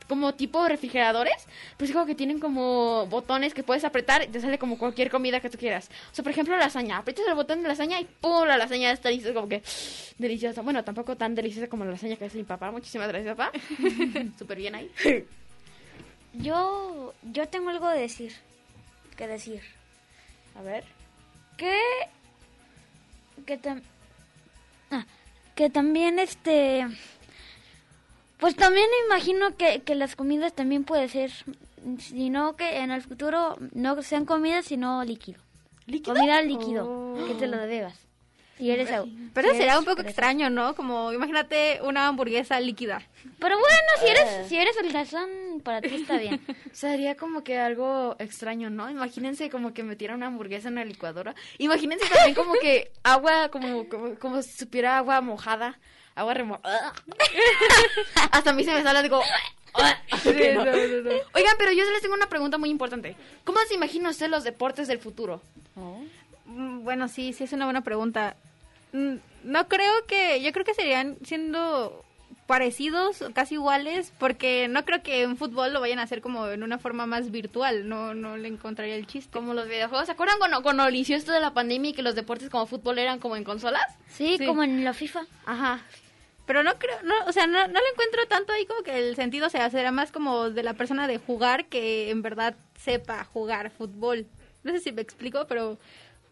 como 0.07 0.35
tipo 0.35 0.67
refrigeradores, 0.67 1.47
pero 1.77 1.87
es 1.87 1.91
como 1.93 2.05
que 2.05 2.13
tienen 2.15 2.39
como 2.39 3.07
botones 3.07 3.53
que 3.53 3.63
puedes 3.63 3.83
apretar 3.83 4.23
y 4.23 4.27
te 4.27 4.39
sale 4.39 4.57
como 4.59 4.77
cualquier 4.77 5.09
comida 5.09 5.39
que 5.39 5.49
tú 5.49 5.57
quieras. 5.57 5.89
O 6.11 6.15
sea, 6.15 6.23
por 6.23 6.31
ejemplo, 6.31 6.55
lasaña. 6.57 6.97
Aprietas 6.97 7.25
el 7.27 7.33
botón 7.33 7.61
de 7.63 7.67
lasaña 7.67 7.99
y 7.99 8.05
¡pum! 8.05 8.45
La 8.45 8.55
lasaña 8.57 8.91
está 8.91 9.09
lista, 9.09 9.33
como 9.33 9.49
que 9.49 9.63
deliciosa. 10.19 10.61
Bueno, 10.61 10.83
tampoco 10.83 11.15
tan 11.17 11.33
deliciosa 11.35 11.67
como 11.67 11.85
la 11.85 11.91
lasaña 11.91 12.15
que 12.17 12.25
hace 12.25 12.37
mi 12.37 12.43
papá. 12.43 12.71
Muchísimas 12.71 13.07
gracias, 13.07 13.35
papá. 13.35 13.51
Súper 14.37 14.57
bien 14.59 14.75
ahí. 14.75 14.91
Yo, 16.33 17.13
yo 17.23 17.47
tengo 17.47 17.69
algo 17.69 17.89
de 17.89 18.01
decir, 18.01 18.33
que 19.17 19.27
decir. 19.27 19.61
A 20.57 20.61
ver. 20.61 20.83
Que, 21.57 21.79
que, 23.45 23.59
tam- 23.61 23.81
ah, 24.91 25.05
que 25.55 25.69
también 25.69 26.19
este, 26.19 26.85
pues 28.39 28.55
también 28.55 28.87
imagino 29.07 29.55
que, 29.57 29.81
que 29.81 29.95
las 29.95 30.15
comidas 30.15 30.53
también 30.53 30.83
puede 30.83 31.07
ser, 31.09 31.31
sino 31.99 32.55
que 32.55 32.77
en 32.79 32.91
el 32.91 33.01
futuro 33.01 33.57
no 33.73 34.01
sean 34.01 34.25
comidas 34.25 34.65
sino 34.65 35.03
líquido. 35.03 35.39
Comida 36.03 36.41
líquido, 36.41 37.15
que 37.27 37.35
te 37.35 37.47
lo 37.47 37.57
bebas. 37.57 37.93
Si 38.57 38.71
eres 38.71 38.89
au- 38.89 39.05
Pero 39.33 39.49
si 39.51 39.57
será 39.57 39.73
eres 39.73 39.79
un 39.79 39.85
poco 39.85 40.01
extraño, 40.01 40.49
¿no? 40.49 40.75
Como 40.75 41.11
imagínate 41.11 41.81
una 41.83 42.07
hamburguesa 42.07 42.57
líquida. 42.61 43.01
Pero 43.37 43.57
bueno, 43.59 43.77
si 43.99 44.07
eres, 44.07 44.47
si 44.47 44.57
eres 44.57 44.77
holgazán, 44.77 45.27
para 45.61 45.81
ti 45.81 45.93
está 45.93 46.17
bien. 46.17 46.39
Sería 46.71 47.15
como 47.17 47.43
que 47.43 47.59
algo 47.59 48.15
extraño, 48.17 48.69
¿no? 48.69 48.89
Imagínense 48.89 49.49
como 49.49 49.73
que 49.73 49.83
metieran 49.83 50.17
una 50.17 50.27
hamburguesa 50.27 50.69
en 50.69 50.75
la 50.75 50.85
licuadora. 50.85 51.35
Imagínense 51.57 52.07
también 52.07 52.33
como 52.33 52.53
que 52.53 52.91
agua, 53.03 53.49
como, 53.49 53.89
como, 53.89 54.15
como 54.15 54.41
si 54.41 54.51
supiera 54.57 54.97
agua 54.99 55.19
mojada, 55.19 55.77
agua 56.15 56.33
remojada. 56.33 56.93
Hasta 58.31 58.49
a 58.49 58.53
mí 58.53 58.63
se 58.63 58.73
me 58.73 58.83
sale, 58.83 59.03
digo... 59.03 59.21
Oigan, 59.75 61.55
pero 61.57 61.71
yo 61.73 61.83
les 61.91 62.01
tengo 62.01 62.15
una 62.15 62.29
pregunta 62.29 62.57
muy 62.57 62.69
importante. 62.69 63.15
¿Cómo 63.43 63.59
se 63.67 63.73
imagina 63.75 64.09
usted 64.09 64.29
los 64.29 64.43
deportes 64.45 64.87
del 64.87 64.99
futuro? 64.99 65.41
Mm, 66.45 66.83
Bueno, 66.83 67.07
sí, 67.09 67.33
sí 67.33 67.43
es 67.43 67.51
una 67.53 67.65
buena 67.65 67.81
pregunta. 67.81 68.35
Mm, 68.93 69.15
No 69.43 69.67
creo 69.67 69.91
que, 70.07 70.41
yo 70.41 70.51
creo 70.53 70.63
que 70.63 70.73
serían 70.73 71.17
siendo 71.25 72.03
parecidos, 72.47 73.21
o 73.21 73.33
casi 73.33 73.55
iguales, 73.55 74.13
porque 74.19 74.67
no 74.69 74.85
creo 74.85 75.01
que 75.03 75.23
en 75.23 75.35
fútbol 75.35 75.73
lo 75.73 75.81
vayan 75.81 75.99
a 75.99 76.03
hacer 76.03 76.21
como 76.21 76.47
en 76.47 76.63
una 76.63 76.77
forma 76.77 77.05
más 77.07 77.31
virtual, 77.31 77.89
no, 77.89 78.13
no 78.13 78.37
le 78.37 78.47
encontraría 78.47 78.95
el 78.95 79.07
chiste. 79.07 79.31
Como 79.31 79.53
los 79.55 79.67
videojuegos, 79.67 80.05
¿se 80.05 80.11
acuerdan 80.13 80.37
cuando, 80.37 80.61
cuando 80.61 80.87
inició 80.87 81.17
esto 81.17 81.31
de 81.31 81.39
la 81.41 81.53
pandemia 81.53 81.89
y 81.89 81.93
que 81.93 82.01
los 82.03 82.15
deportes 82.15 82.49
como 82.49 82.65
fútbol 82.67 82.99
eran 82.99 83.19
como 83.19 83.35
en 83.35 83.43
consolas? 83.43 83.83
Sí, 84.09 84.37
como 84.45 84.63
en 84.63 84.83
la 84.85 84.93
FIFA. 84.93 85.25
Ajá. 85.45 85.81
Pero 86.45 86.63
no 86.63 86.73
creo, 86.77 86.95
no, 87.03 87.13
o 87.27 87.31
sea, 87.31 87.47
no, 87.47 87.67
no 87.67 87.79
le 87.79 87.89
encuentro 87.91 88.25
tanto 88.27 88.53
ahí 88.53 88.65
como 88.65 88.83
que 88.83 88.97
el 88.97 89.15
sentido 89.15 89.49
sea, 89.49 89.69
será 89.69 89.91
más 89.91 90.11
como 90.11 90.49
de 90.49 90.63
la 90.63 90.73
persona 90.73 91.07
de 91.07 91.17
jugar 91.17 91.65
que 91.65 92.11
en 92.11 92.21
verdad 92.21 92.55
sepa 92.77 93.23
jugar 93.23 93.71
fútbol. 93.71 94.27
No 94.63 94.71
sé 94.71 94.79
si 94.79 94.91
me 94.91 95.01
explico, 95.01 95.45
pero 95.47 95.77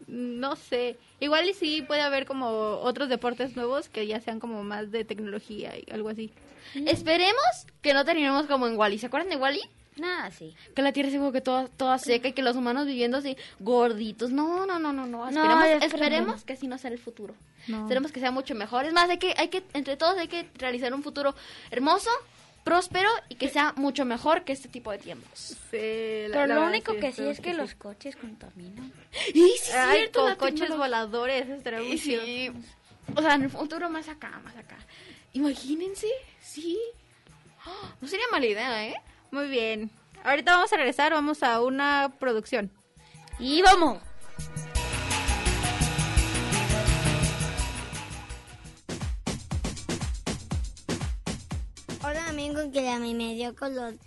no 0.06 0.56
sé. 0.56 0.96
Igual 1.20 1.48
y 1.48 1.54
sí 1.54 1.82
puede 1.82 2.02
haber 2.02 2.26
como 2.26 2.48
otros 2.48 3.08
deportes 3.08 3.56
nuevos 3.56 3.88
que 3.88 4.06
ya 4.06 4.20
sean 4.20 4.40
como 4.40 4.62
más 4.62 4.90
de 4.90 5.04
tecnología 5.04 5.74
y 5.76 5.90
algo 5.90 6.08
así. 6.08 6.32
Esperemos 6.74 7.66
que 7.82 7.94
no 7.94 8.04
terminemos 8.04 8.46
como 8.46 8.66
en 8.66 8.76
Wally. 8.76 8.98
¿Se 8.98 9.06
acuerdan 9.06 9.30
de 9.30 9.36
Wally? 9.36 9.62
Nada, 9.96 10.30
sí. 10.30 10.56
Que 10.74 10.82
la 10.82 10.92
tierra 10.92 11.08
es 11.08 11.16
como 11.16 11.30
que 11.30 11.40
toda, 11.40 11.68
toda 11.68 11.98
seca 11.98 12.28
y 12.28 12.32
que 12.32 12.42
los 12.42 12.56
humanos 12.56 12.86
viviendo 12.86 13.18
así 13.18 13.36
gorditos. 13.60 14.30
No, 14.32 14.66
no, 14.66 14.78
no, 14.78 14.92
no, 14.92 15.06
no. 15.06 15.30
No, 15.30 15.62
Esperemos, 15.64 16.44
que 16.44 16.54
así 16.54 16.66
no 16.66 16.78
sea 16.78 16.90
el 16.90 16.98
futuro. 16.98 17.34
No. 17.68 17.82
Esperemos 17.82 18.10
que 18.10 18.20
sea 18.20 18.30
mucho 18.32 18.54
mejor. 18.54 18.84
Es 18.86 18.92
más, 18.92 19.08
hay 19.08 19.18
que, 19.18 19.34
hay 19.36 19.48
que, 19.48 19.62
entre 19.72 19.96
todos 19.96 20.18
hay 20.18 20.28
que 20.28 20.48
realizar 20.58 20.92
un 20.92 21.02
futuro 21.02 21.34
hermoso, 21.70 22.10
próspero 22.64 23.08
y 23.28 23.36
que 23.36 23.48
sea 23.48 23.72
mucho 23.76 24.04
mejor 24.04 24.44
que 24.44 24.52
este 24.52 24.68
tipo 24.68 24.90
de 24.90 24.98
tiempos. 24.98 25.56
Pero 25.70 26.46
lo 26.46 26.64
único 26.64 26.96
que 26.96 27.12
sí 27.12 27.22
es 27.28 27.40
que 27.40 27.54
los 27.54 27.74
coches 27.74 28.16
contaminan. 28.16 28.92
Y 29.28 29.32
sí, 29.32 29.52
es 29.68 29.74
Ay, 29.74 29.98
cierto, 29.98 30.20
con 30.20 30.28
la 30.30 30.36
coches 30.36 30.54
tecnología. 30.60 30.84
voladores, 30.84 31.48
estaría 31.50 31.80
muy 31.80 31.98
sí. 31.98 32.50
O 33.14 33.22
sea, 33.22 33.34
en 33.34 33.42
el 33.42 33.50
futuro 33.50 33.88
más 33.90 34.08
acá, 34.08 34.40
más 34.42 34.56
acá. 34.56 34.78
Imagínense, 35.34 36.08
sí. 36.40 36.78
¡Ah! 37.66 37.94
No 38.00 38.08
sería 38.08 38.26
mala 38.32 38.46
idea, 38.46 38.86
¿eh? 38.88 38.94
Muy 39.34 39.48
bien. 39.48 39.90
Ahorita 40.22 40.52
vamos 40.52 40.72
a 40.72 40.76
regresar, 40.76 41.12
vamos 41.12 41.42
a 41.42 41.60
una 41.60 42.14
producción. 42.20 42.70
Y 43.40 43.62
vamos. 43.62 43.98
Hola 52.04 52.28
amigos 52.28 52.66
que 52.72 52.88
a 52.88 53.00
mí 53.00 53.12
me 53.14 53.34
dio 53.34 53.56
colorida. 53.56 53.98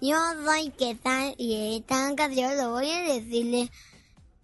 Yo 0.00 0.16
soy 0.46 0.70
qué 0.78 0.94
tal 0.94 1.34
y 1.36 1.76
esta 1.76 2.14
canción 2.16 2.56
lo 2.56 2.70
voy 2.70 2.90
a 2.90 3.02
decirle 3.02 3.70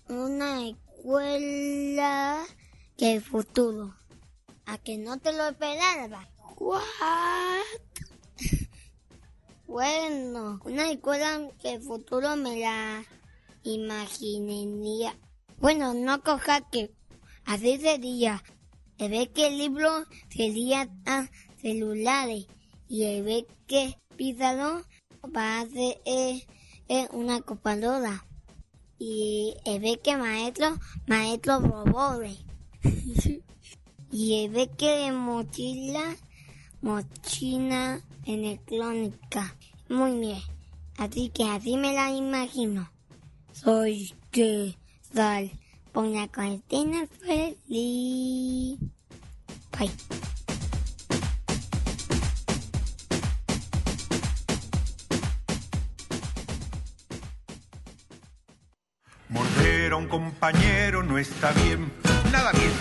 una 0.09 0.69
escuela 0.69 2.45
que 2.99 3.15
el 3.15 3.23
futuro. 3.23 3.97
A 4.67 4.77
que 4.77 4.99
no 4.99 5.17
te 5.19 5.33
lo 5.33 5.49
esperabas. 5.49 6.29
What? 6.59 7.86
Bueno, 9.67 10.61
una 10.65 10.91
escuela 10.93 11.51
que 11.61 11.75
el 11.75 11.83
futuro 11.83 12.37
me 12.37 12.61
la 12.61 13.05
imaginaría. 13.65 15.17
Bueno, 15.59 15.93
no 15.93 16.23
coja 16.23 16.61
que 16.71 16.93
así 17.45 17.79
sería. 17.79 18.45
Se 18.97 19.09
ve 19.09 19.29
que 19.35 19.49
el 19.49 19.59
libro 19.59 20.05
sería 20.29 20.89
a 21.05 21.29
celulares 21.61 22.47
y 22.89 23.05
el 23.05 23.25
ve 23.25 23.47
que 23.67 23.99
Pizarro 24.17 24.83
va 25.37 25.61
a 25.61 25.67
ser 25.67 25.99
eh, 26.05 26.47
eh, 26.89 27.09
una 27.13 27.41
copadora 27.41 28.25
y 28.99 29.55
el 29.65 29.81
ve 29.81 29.99
que 30.03 30.17
maestro 30.17 30.79
maestro 31.07 31.59
robots 31.59 32.39
y 34.13 34.45
el 34.45 34.51
ve 34.53 34.71
que 34.79 35.13
mochila 35.13 36.17
mochila 36.81 38.01
electrónica. 38.27 39.55
Muy 39.89 40.19
bien. 40.19 40.43
Así 40.99 41.31
que 41.31 41.45
así 41.45 41.77
me 41.77 41.93
la 41.93 42.11
imagino. 42.11 42.91
Soy 43.53 44.15
que 44.31 44.77
sal 45.15 45.51
pon 45.93 46.13
la 46.13 46.29
cuarentena 46.29 47.07
feliz. 47.07 48.79
Bye. 49.79 49.91
Morder 59.29 59.93
a 59.93 59.97
un 59.97 60.09
compañero 60.09 61.03
no 61.03 61.19
está 61.19 61.53
bien, 61.53 61.93
nada 62.31 62.53
bien. 62.53 62.73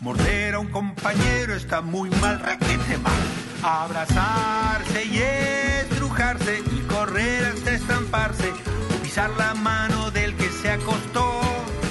Morder 0.00 0.54
a 0.54 0.58
un 0.58 0.68
compañero 0.68 1.54
está 1.54 1.80
muy 1.80 2.10
mal, 2.10 2.40
requete 2.40 2.98
mal. 2.98 3.45
Abrazarse 3.62 5.04
y 5.04 5.18
estrujarse 5.18 6.62
y 6.72 6.80
correr 6.82 7.44
hasta 7.46 7.72
estamparse. 7.72 8.52
Pisar 9.02 9.30
la 9.38 9.54
mano 9.54 10.10
del 10.10 10.34
que 10.36 10.48
se 10.50 10.70
acostó. 10.70 11.40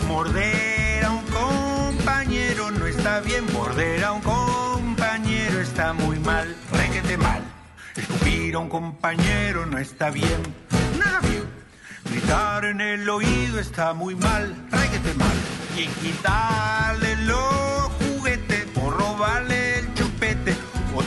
Morder 0.08 1.06
a 1.06 1.12
un 1.12 1.26
compañero 1.26 2.72
no 2.72 2.86
está 2.86 3.20
bien. 3.22 3.46
Morder 3.54 4.04
a 4.04 4.12
un 4.14 4.22
compañero 4.22 5.62
está 5.62 5.94
muy 5.94 6.20
mal, 6.20 6.56
requete 6.72 7.18
mal. 7.18 7.42
Escupir 7.96 8.56
a 8.56 8.60
un 8.60 8.70
compañero 8.70 9.66
no 9.66 9.78
está 9.78 10.10
bien, 10.10 10.42
nada 11.00 11.20
bien. 11.22 11.44
Gritar 12.10 12.66
en 12.66 12.82
el 12.82 13.10
oído 13.10 13.60
está 13.60 13.94
muy 13.94 14.16
mal, 14.16 14.54
reguete 14.70 15.14
mal. 15.14 15.38
Y 15.78 15.88
quitarle 15.88 16.85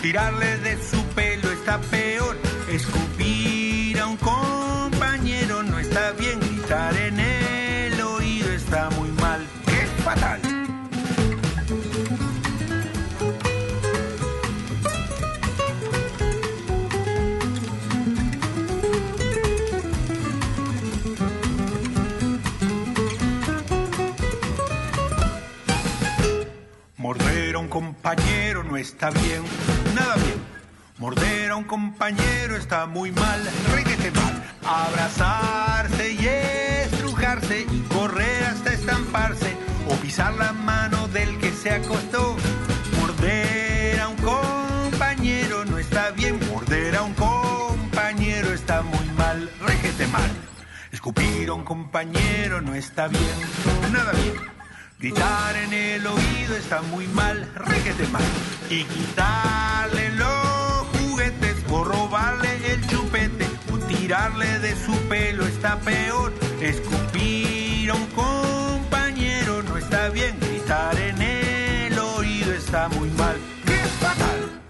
tirarle 0.09 0.57
de 0.61 0.83
su 0.83 1.03
pelo 1.09 1.53
está 1.53 1.79
peor. 1.83 2.35
Escupir 2.71 4.01
a 4.01 4.07
un 4.07 4.17
compañero 4.17 5.63
no 5.63 5.79
está 5.79 6.13
bien, 6.13 6.41
gritar 6.41 6.97
en 6.97 7.21
el 7.21 8.01
oído 8.01 8.51
está 8.51 8.89
muy 8.91 9.11
mal, 9.11 9.47
es 9.67 10.05
fatal. 10.05 10.41
Morder 26.97 27.57
a 27.57 27.59
un 27.59 27.69
compañero 27.69 28.65
no 28.65 28.79
está 28.79 29.11
bien. 29.11 29.68
Morder 31.09 31.53
a 31.53 31.57
un 31.57 31.65
compañero 31.65 32.55
está 32.55 32.85
muy 32.85 33.11
mal, 33.13 33.41
ríete 33.75 34.11
mal. 34.11 34.45
Abrazarse 34.63 36.13
y 36.13 36.27
estrujarse 36.27 37.61
y 37.63 37.81
correr 37.95 38.45
hasta 38.45 38.75
estamparse 38.75 39.57
o 39.89 39.95
pisar 39.95 40.35
la 40.35 40.53
mano 40.53 41.09
del 41.09 41.39
que 41.39 41.51
se 41.51 41.71
acostó. 41.71 42.37
Morder 43.01 44.01
a 44.01 44.09
un 44.09 44.17
compañero 44.17 45.65
no 45.65 45.79
está 45.79 46.11
bien, 46.11 46.39
morder 46.51 46.97
a 46.97 47.03
un 47.05 47.15
compañero 47.15 48.53
está 48.53 48.83
muy 48.83 49.09
mal, 49.17 49.51
ríete 49.67 50.07
mal. 50.09 50.31
Escupir 50.93 51.49
a 51.49 51.55
un 51.55 51.65
compañero 51.65 52.61
no 52.61 52.75
está 52.75 53.09
bien, 53.09 53.23
nada 53.91 54.13
bien. 54.13 54.59
Gritar 55.01 55.55
en 55.57 55.73
el 55.73 56.07
oído 56.07 56.57
está 56.57 56.83
muy 56.83 57.07
mal, 57.07 57.49
requete 57.55 58.09
mal. 58.09 58.21
Y 58.69 58.83
quitarle 58.83 60.11
lo 60.11 60.38
juguetes 61.19 61.65
o 61.71 61.85
robarle 61.85 62.49
el 62.73 62.87
chupete 62.87 63.47
o 63.73 63.79
tirarle 63.87 64.61
de 64.61 64.77
su 64.77 64.93
pelo 65.09 65.45
está 65.47 65.77
peor. 65.81 66.33
Escupir 66.61 67.91
a 67.91 67.95
un 67.95 68.07
compañero 68.07 69.63
no 69.65 69.77
está 69.79 70.11
bien, 70.11 70.39
gritar 70.39 70.97
en 70.97 71.21
el 71.21 71.99
oído 71.99 72.53
está 72.53 72.89
muy 72.89 73.11
mal. 73.11 73.37
¡Qué 73.65 73.77
fatal! 74.01 74.63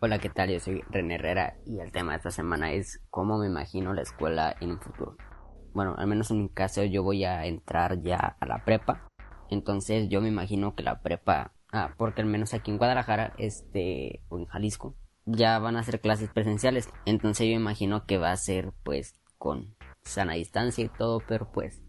Hola, 0.00 0.20
¿qué 0.20 0.28
tal? 0.28 0.50
Yo 0.50 0.60
soy 0.60 0.84
René 0.90 1.16
Herrera 1.16 1.56
y 1.66 1.80
el 1.80 1.90
tema 1.90 2.12
de 2.12 2.18
esta 2.18 2.30
semana 2.30 2.70
es 2.70 3.00
cómo 3.10 3.38
me 3.38 3.48
imagino 3.48 3.92
la 3.92 4.02
escuela 4.02 4.54
en 4.60 4.70
un 4.70 4.80
futuro. 4.80 5.16
Bueno, 5.78 5.94
al 5.96 6.08
menos 6.08 6.32
en 6.32 6.42
mi 6.42 6.48
caso 6.48 6.82
yo 6.82 7.04
voy 7.04 7.22
a 7.22 7.46
entrar 7.46 8.02
ya 8.02 8.36
a 8.40 8.46
la 8.46 8.64
prepa. 8.64 9.06
Entonces 9.48 10.08
yo 10.08 10.20
me 10.20 10.26
imagino 10.26 10.74
que 10.74 10.82
la 10.82 11.02
prepa, 11.02 11.52
ah, 11.70 11.94
porque 11.96 12.20
al 12.20 12.26
menos 12.26 12.52
aquí 12.52 12.72
en 12.72 12.78
Guadalajara, 12.78 13.32
este, 13.38 14.24
o 14.28 14.40
en 14.40 14.46
Jalisco, 14.46 14.96
ya 15.24 15.56
van 15.60 15.76
a 15.76 15.84
ser 15.84 16.00
clases 16.00 16.30
presenciales. 16.30 16.88
Entonces 17.06 17.46
yo 17.46 17.52
imagino 17.52 18.06
que 18.06 18.18
va 18.18 18.32
a 18.32 18.36
ser 18.36 18.72
pues 18.82 19.14
con 19.38 19.76
sana 20.02 20.32
distancia 20.32 20.84
y 20.84 20.88
todo, 20.88 21.20
pero 21.28 21.52
pues 21.52 21.80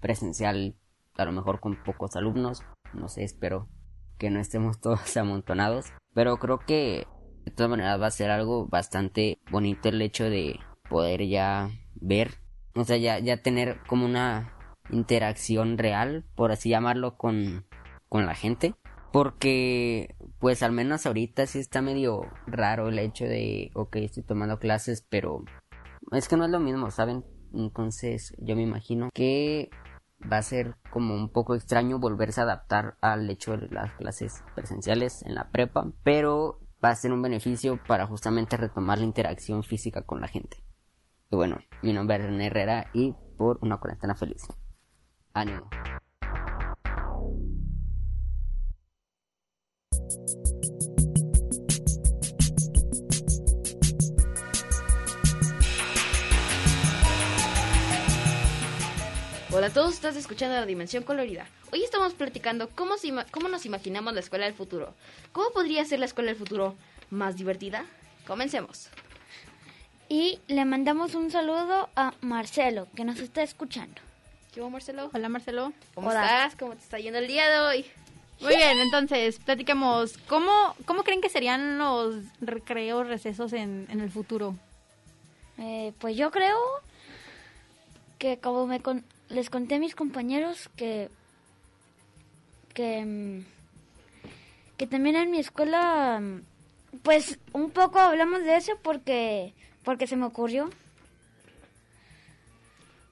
presencial, 0.00 0.78
a 1.18 1.26
lo 1.26 1.32
mejor 1.32 1.60
con 1.60 1.76
pocos 1.84 2.16
alumnos. 2.16 2.62
No 2.94 3.10
sé, 3.10 3.24
espero 3.24 3.68
que 4.16 4.30
no 4.30 4.40
estemos 4.40 4.80
todos 4.80 5.14
amontonados. 5.18 5.92
Pero 6.14 6.38
creo 6.38 6.60
que 6.60 7.06
de 7.44 7.50
todas 7.50 7.68
maneras 7.68 8.00
va 8.00 8.06
a 8.06 8.10
ser 8.10 8.30
algo 8.30 8.68
bastante 8.68 9.38
bonito 9.50 9.90
el 9.90 10.00
hecho 10.00 10.30
de 10.30 10.60
poder 10.88 11.28
ya 11.28 11.68
ver, 11.94 12.38
o 12.74 12.84
sea, 12.84 12.96
ya, 12.96 13.18
ya 13.18 13.42
tener 13.42 13.78
como 13.86 14.04
una 14.06 14.52
interacción 14.90 15.78
real, 15.78 16.24
por 16.34 16.52
así 16.52 16.70
llamarlo, 16.70 17.16
con, 17.16 17.66
con 18.08 18.26
la 18.26 18.34
gente. 18.34 18.74
Porque, 19.12 20.16
pues 20.40 20.62
al 20.64 20.72
menos 20.72 21.06
ahorita 21.06 21.46
sí 21.46 21.60
está 21.60 21.82
medio 21.82 22.22
raro 22.46 22.88
el 22.88 22.98
hecho 22.98 23.24
de, 23.24 23.70
ok, 23.74 23.96
estoy 23.96 24.24
tomando 24.24 24.58
clases, 24.58 25.06
pero 25.08 25.44
es 26.10 26.28
que 26.28 26.36
no 26.36 26.44
es 26.44 26.50
lo 26.50 26.58
mismo, 26.58 26.90
¿saben? 26.90 27.24
Entonces 27.52 28.34
yo 28.38 28.56
me 28.56 28.62
imagino 28.62 29.10
que 29.14 29.70
va 30.30 30.38
a 30.38 30.42
ser 30.42 30.74
como 30.90 31.14
un 31.14 31.28
poco 31.28 31.54
extraño 31.54 32.00
volverse 32.00 32.40
a 32.40 32.44
adaptar 32.44 32.96
al 33.00 33.30
hecho 33.30 33.56
de 33.56 33.68
las 33.68 33.92
clases 33.94 34.42
presenciales 34.56 35.22
en 35.22 35.36
la 35.36 35.50
prepa, 35.50 35.92
pero 36.02 36.60
va 36.84 36.90
a 36.90 36.96
ser 36.96 37.12
un 37.12 37.22
beneficio 37.22 37.78
para 37.86 38.06
justamente 38.06 38.56
retomar 38.56 38.98
la 38.98 39.04
interacción 39.04 39.62
física 39.62 40.02
con 40.02 40.20
la 40.20 40.28
gente. 40.28 40.63
Y 41.30 41.36
bueno, 41.36 41.58
mi 41.82 41.92
nombre 41.92 42.16
es 42.16 42.22
René 42.22 42.46
Herrera 42.46 42.90
y 42.92 43.14
por 43.36 43.58
una 43.62 43.78
cuarentena 43.78 44.14
feliz. 44.14 44.46
Ánimo. 45.32 45.68
Hola 59.50 59.68
a 59.68 59.72
todos, 59.72 59.94
estás 59.94 60.16
escuchando 60.16 60.56
La 60.56 60.66
Dimensión 60.66 61.04
Colorida. 61.04 61.46
Hoy 61.72 61.84
estamos 61.84 62.12
platicando 62.14 62.68
cómo, 62.74 62.96
cómo 63.30 63.48
nos 63.48 63.64
imaginamos 63.64 64.12
la 64.12 64.20
escuela 64.20 64.46
del 64.46 64.54
futuro. 64.54 64.94
¿Cómo 65.32 65.50
podría 65.52 65.84
ser 65.84 66.00
la 66.00 66.06
escuela 66.06 66.30
del 66.30 66.38
futuro 66.38 66.74
más 67.10 67.36
divertida? 67.36 67.84
Comencemos. 68.26 68.90
Y 70.08 70.38
le 70.48 70.64
mandamos 70.64 71.14
un 71.14 71.30
saludo 71.30 71.88
a 71.96 72.12
Marcelo, 72.20 72.86
que 72.94 73.04
nos 73.04 73.18
está 73.20 73.42
escuchando. 73.42 74.00
¿Qué 74.52 74.60
hubo, 74.60 74.70
Marcelo? 74.70 75.10
Hola, 75.12 75.28
Marcelo. 75.28 75.72
¿Cómo 75.94 76.10
Hola. 76.10 76.22
estás? 76.24 76.56
¿Cómo 76.56 76.72
te 76.74 76.82
está 76.82 76.98
yendo 76.98 77.18
el 77.18 77.26
día 77.26 77.48
de 77.48 77.58
hoy? 77.58 77.86
Muy 78.40 78.56
bien, 78.56 78.78
entonces, 78.80 79.38
platiquemos. 79.38 80.18
¿Cómo, 80.28 80.74
cómo 80.84 81.02
creen 81.04 81.20
que 81.20 81.28
serían 81.28 81.78
los 81.78 82.16
recreos, 82.40 83.06
recesos 83.08 83.52
en, 83.52 83.86
en 83.90 84.00
el 84.00 84.10
futuro? 84.10 84.54
Eh, 85.58 85.92
pues 85.98 86.16
yo 86.16 86.30
creo 86.30 86.58
que 88.18 88.38
como 88.38 88.66
me 88.66 88.80
con- 88.80 89.04
les 89.28 89.50
conté 89.50 89.76
a 89.76 89.78
mis 89.78 89.94
compañeros 89.94 90.68
que 90.76 91.08
que 92.74 93.04
mm, 93.04 93.44
que 94.76 94.86
también 94.88 95.14
en 95.14 95.30
mi 95.30 95.38
escuela 95.38 96.18
mm, 96.20 96.40
pues 97.04 97.38
un 97.52 97.70
poco 97.70 98.00
hablamos 98.00 98.42
de 98.42 98.56
eso 98.56 98.72
porque 98.82 99.54
porque 99.84 100.06
se 100.06 100.16
me 100.16 100.26
ocurrió 100.26 100.70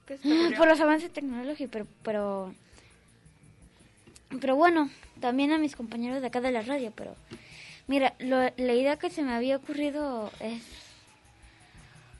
por 0.57 0.67
los 0.67 0.79
avances 0.79 1.11
tecnológicos 1.11 1.69
pero 1.71 1.87
pero 2.03 2.53
pero 4.39 4.55
bueno 4.55 4.89
también 5.19 5.51
a 5.51 5.57
mis 5.57 5.75
compañeros 5.75 6.21
de 6.21 6.27
acá 6.27 6.41
de 6.41 6.51
la 6.51 6.61
radio 6.61 6.91
pero 6.95 7.15
mira 7.87 8.13
lo- 8.19 8.51
la 8.57 8.73
idea 8.73 8.97
que 8.97 9.09
se 9.09 9.21
me 9.23 9.33
había 9.33 9.57
ocurrido 9.57 10.31
es 10.39 10.61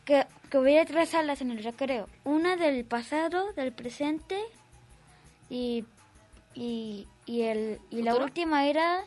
que, 0.06 0.26
que 0.50 0.58
hubiera 0.58 0.84
tres 0.86 1.10
salas 1.12 1.40
en 1.40 1.50
el 1.52 1.64
recreo. 1.64 2.10
Una 2.26 2.58
del 2.58 2.84
pasado, 2.84 3.54
del 3.54 3.72
presente 3.72 4.38
y, 5.50 5.86
y, 6.54 7.08
y, 7.26 7.44
el, 7.44 7.80
y 7.90 8.02
la 8.02 8.14
última 8.18 8.68
era 8.68 9.06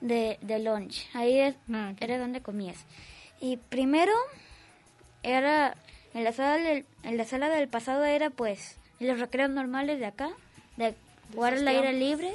de, 0.00 0.38
de 0.40 0.58
lunch. 0.60 1.06
Ahí 1.12 1.38
es- 1.40 1.56
Ah, 1.70 1.92
era 2.00 2.16
donde 2.18 2.40
comías. 2.40 2.86
Y 3.38 3.58
primero 3.58 4.14
era 5.22 5.76
en 6.14 6.24
la 6.24 6.32
sala 6.32 6.56
del, 6.56 6.86
en 7.02 7.16
la 7.16 7.24
sala 7.24 7.48
del 7.48 7.68
pasado 7.68 8.04
era 8.04 8.30
pues 8.30 8.76
los 8.98 9.18
recreos 9.18 9.50
normales 9.50 9.98
de 9.98 10.06
acá, 10.06 10.30
de 10.76 10.94
jugar 11.34 11.54
al 11.54 11.68
aire 11.68 11.92
libre. 11.92 12.32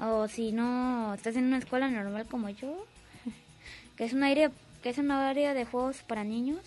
O 0.00 0.28
si 0.28 0.52
no 0.52 1.14
estás 1.14 1.36
en 1.36 1.44
una 1.44 1.58
escuela 1.58 1.88
normal 1.88 2.26
como 2.26 2.48
yo, 2.50 2.86
que 3.96 4.04
es 4.04 4.12
un 4.12 4.22
área 4.22 4.50
que 4.82 4.90
es 4.90 4.98
una 4.98 5.28
área 5.28 5.54
de 5.54 5.64
juegos 5.64 6.02
para 6.02 6.22
niños 6.24 6.60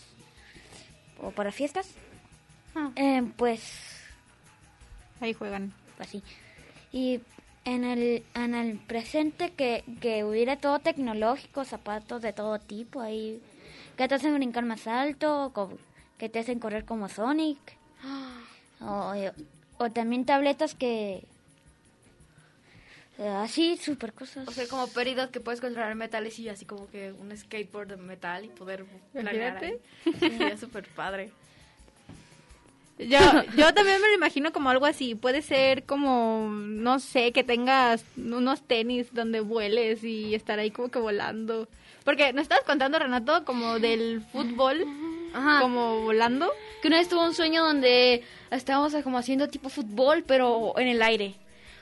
o 1.22 1.32
para 1.32 1.52
fiestas 1.52 1.90
Eh, 2.96 3.24
pues 3.38 3.62
ahí 5.22 5.34
juegan. 5.34 5.74
así 6.00 6.24
y 6.92 7.22
en 7.64 7.84
el 7.84 8.24
en 8.34 8.56
el 8.56 8.78
presente 8.80 9.52
que, 9.52 9.84
que 10.02 10.24
hubiera 10.26 10.58
todo 10.58 10.80
tecnológico 10.80 11.64
zapatos 11.64 12.22
de 12.22 12.34
todo 12.34 12.60
tipo 12.60 13.02
ahí 13.02 13.42
que 14.02 14.08
te 14.08 14.16
hacen 14.16 14.36
brincar 14.36 14.66
más 14.66 14.88
alto 14.88 15.80
que 16.18 16.30
te 16.30 16.40
hacen 16.40 16.60
correr 16.60 16.86
como 16.86 17.10
Sonic 17.10 17.58
o, 18.82 19.14
o 19.78 19.90
también 19.92 20.26
tabletas 20.26 20.76
que 20.76 21.24
eh, 23.22 23.28
así 23.28 23.78
super 23.78 24.14
cosas 24.14 24.48
O 24.48 24.52
sea, 24.52 24.68
como 24.68 24.88
péridos 24.88 25.30
que 25.30 25.40
puedes 25.40 25.62
controlar 25.62 25.94
metales 25.94 26.40
y 26.40 26.50
así 26.50 26.66
como 26.66 26.90
que 26.90 27.12
un 27.12 27.36
skateboard 27.38 27.90
de 27.90 27.98
metal 27.98 28.46
y 28.46 28.48
poder 28.48 28.84
planear. 29.12 29.62
Sería 30.20 30.58
súper 30.58 30.88
padre. 30.88 31.32
Yo, 32.98 33.20
yo 33.58 33.74
también 33.76 34.02
me 34.02 34.08
lo 34.08 34.16
imagino 34.16 34.52
como 34.52 34.72
algo 34.72 34.88
así. 34.88 35.14
Puede 35.14 35.44
ser 35.44 35.84
como, 35.84 36.50
no 36.52 36.98
sé, 36.98 37.32
que 37.32 37.44
tengas 37.44 38.04
unos 38.18 38.64
tenis 38.64 39.14
donde 39.14 39.42
vueles 39.42 40.04
y 40.04 40.34
estar 40.34 40.58
ahí 40.58 40.72
como 40.72 40.90
que 40.90 40.98
volando. 40.98 41.68
Porque 42.04 42.34
nos 42.34 42.44
estabas 42.44 42.64
contando, 42.64 42.98
Renato, 43.00 43.46
como 43.46 43.78
del 43.80 44.22
fútbol, 44.32 44.86
como 45.62 46.02
volando. 46.02 46.52
Que 46.82 46.88
una 46.88 46.98
vez 46.98 47.08
tuve 47.10 47.26
un 47.28 47.36
sueño 47.36 47.64
donde 47.64 48.24
estábamos 48.50 48.94
como 49.04 49.18
haciendo 49.20 49.48
tipo 49.50 49.70
fútbol, 49.70 50.24
pero 50.26 50.74
en 50.78 50.88
el 50.88 51.02
aire. 51.02 51.36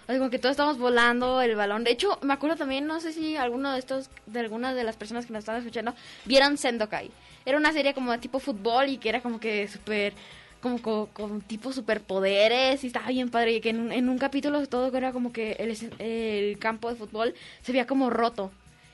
O 0.03 0.07
sea, 0.11 0.17
como 0.17 0.29
que 0.29 0.39
todos 0.39 0.51
estábamos 0.51 0.77
volando 0.77 1.39
el 1.41 1.55
balón. 1.55 1.83
De 1.83 1.91
hecho, 1.91 2.17
me 2.21 2.33
acuerdo 2.33 2.57
también, 2.57 2.85
no 2.85 2.99
sé 2.99 3.13
si 3.13 3.37
alguno 3.37 3.71
de 3.71 3.79
estos, 3.79 4.09
de 4.25 4.39
alguna 4.41 4.73
de 4.73 4.83
las 4.83 4.97
personas 4.97 5.25
que 5.25 5.31
nos 5.33 5.39
estaban 5.39 5.61
escuchando, 5.61 5.93
vieron 6.25 6.57
Sendokai. 6.57 7.11
Era 7.45 7.57
una 7.57 7.71
serie 7.71 7.93
como 7.93 8.11
de 8.11 8.17
tipo 8.17 8.39
fútbol 8.39 8.89
y 8.89 8.97
que 8.97 9.07
era 9.09 9.21
como 9.21 9.39
que 9.39 9.67
súper, 9.67 10.13
como 10.61 10.81
co- 10.81 11.09
con, 11.13 11.41
tipo 11.41 11.71
superpoderes 11.71 12.83
y 12.83 12.87
estaba 12.87 13.07
bien 13.07 13.29
padre. 13.29 13.53
Y 13.53 13.61
que 13.61 13.69
en 13.69 13.79
un, 13.79 13.91
en 13.91 14.09
un 14.09 14.17
capítulo 14.17 14.65
todo 14.67 14.95
era 14.97 15.11
como 15.13 15.31
que 15.31 15.53
el, 15.53 15.77
el 15.99 16.59
campo 16.59 16.89
de 16.89 16.95
fútbol 16.95 17.33
se 17.61 17.71
veía 17.71 17.87
como 17.87 18.09
roto. 18.09 18.51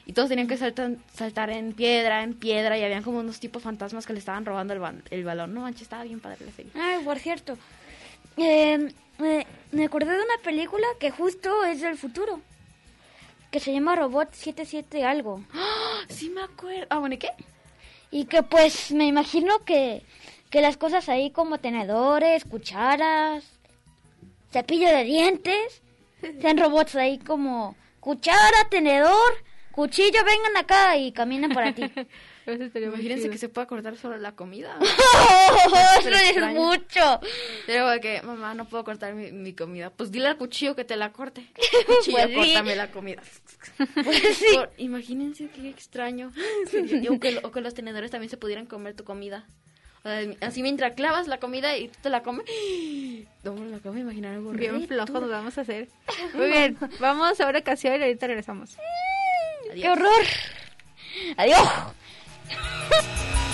Y 0.07 0.13
todos 0.13 0.29
tenían 0.29 0.47
que 0.47 0.57
saltar, 0.57 0.91
saltar 1.13 1.49
en 1.49 1.73
piedra, 1.73 2.21
en 2.23 2.35
piedra, 2.35 2.77
y 2.77 2.83
habían 2.83 3.01
como 3.03 3.19
unos 3.19 3.39
tipos 3.39 3.63
fantasmas 3.63 4.05
que 4.05 4.13
le 4.13 4.19
estaban 4.19 4.45
robando 4.45 4.73
el, 4.73 4.79
ban- 4.79 5.01
el 5.09 5.23
balón. 5.23 5.53
No 5.53 5.61
manches, 5.61 5.83
estaba 5.83 6.03
bien 6.03 6.19
padre 6.19 6.45
la 6.45 6.51
serie. 6.51 6.71
Ay, 6.75 7.03
por 7.03 7.17
cierto, 7.17 7.57
eh, 8.37 8.93
me, 9.17 9.47
me 9.71 9.85
acordé 9.85 10.11
de 10.11 10.17
una 10.23 10.37
película 10.43 10.85
que 10.99 11.09
justo 11.09 11.65
es 11.65 11.81
del 11.81 11.97
futuro, 11.97 12.39
que 13.49 13.59
se 13.59 13.73
llama 13.73 13.95
Robot 13.95 14.31
77 14.33 15.03
algo. 15.03 15.43
Sí 16.09 16.29
me 16.29 16.43
acuerdo. 16.43 16.85
Ah, 16.89 16.99
bueno, 16.99 17.15
¿y 17.15 17.17
qué? 17.17 17.29
Y 18.11 18.25
que 18.25 18.43
pues 18.43 18.91
me 18.91 19.05
imagino 19.07 19.65
que, 19.65 20.03
que 20.51 20.61
las 20.61 20.77
cosas 20.77 21.09
ahí 21.09 21.31
como 21.31 21.57
tenedores, 21.57 22.45
cucharas, 22.45 23.43
cepillo 24.51 24.87
de 24.87 25.03
dientes, 25.03 25.81
sean 26.41 26.57
robots 26.57 26.95
ahí 26.95 27.17
como 27.17 27.75
cuchara, 27.99 28.69
tenedor, 28.69 29.33
cuchillo, 29.75 30.23
vengan 30.23 30.57
acá 30.57 30.97
y 30.97 31.11
caminen 31.11 31.51
para 31.51 31.73
ti. 31.75 31.83
Imagínense 32.47 33.29
que 33.29 33.37
se 33.37 33.49
pueda 33.49 33.65
cortar 33.67 33.97
solo 33.97 34.17
la 34.17 34.33
comida. 34.35 34.77
Eso 35.99 36.09
es 36.09 36.53
mucho. 36.53 37.19
Pero 37.65 37.89
de 37.89 37.99
que, 37.99 38.21
mamá, 38.21 38.53
no 38.53 38.65
puedo 38.65 38.83
cortar 38.83 39.13
mi, 39.15 39.31
mi 39.31 39.53
comida. 39.53 39.89
Pues 39.89 40.11
dile 40.11 40.27
al 40.27 40.37
cuchillo 40.37 40.75
que 40.75 40.85
te 40.85 40.95
la 40.95 41.11
corte. 41.11 41.45
Cuchillo, 41.87 42.17
Pues 42.17 42.29
sí. 42.29 42.35
córtame 42.35 42.75
la 42.75 42.91
comida. 42.91 43.21
Por- 44.53 44.71
imagínense 44.77 45.49
qué 45.49 45.69
extraño. 45.69 46.31
O, 47.09 47.19
que, 47.19 47.39
o 47.43 47.51
que 47.51 47.61
los 47.61 47.73
tenedores 47.73 48.11
también 48.11 48.29
se 48.29 48.37
pudieran 48.37 48.65
comer 48.67 48.95
tu 48.95 49.03
comida. 49.03 49.45
O 50.03 50.07
sea, 50.07 50.21
así 50.41 50.61
mientras 50.61 50.93
clavas 50.93 51.27
la 51.27 51.39
comida 51.39 51.75
y 51.77 51.87
tú 51.87 51.97
te 52.03 52.09
la 52.11 52.21
comes. 52.21 52.45
No 53.43 53.53
me 53.53 53.69
lo 53.69 53.75
acabo 53.77 53.93
de 53.93 54.01
imaginar 54.01 54.33
algo 54.33 54.51
Bien 54.53 54.71
horrible. 54.75 54.87
flojo 54.95 55.19
nos 55.19 55.29
vamos 55.29 55.55
a 55.57 55.61
hacer. 55.61 55.87
Muy 56.33 56.47
bien, 56.47 56.77
vamos 56.99 57.39
a 57.39 57.47
una 57.47 57.61
canción 57.61 57.93
y 57.99 58.03
ahorita 58.03 58.25
regresamos. 58.25 58.75
¡Qué 59.81 59.89
horror! 59.89 60.25
¡Adiós! 61.37 61.59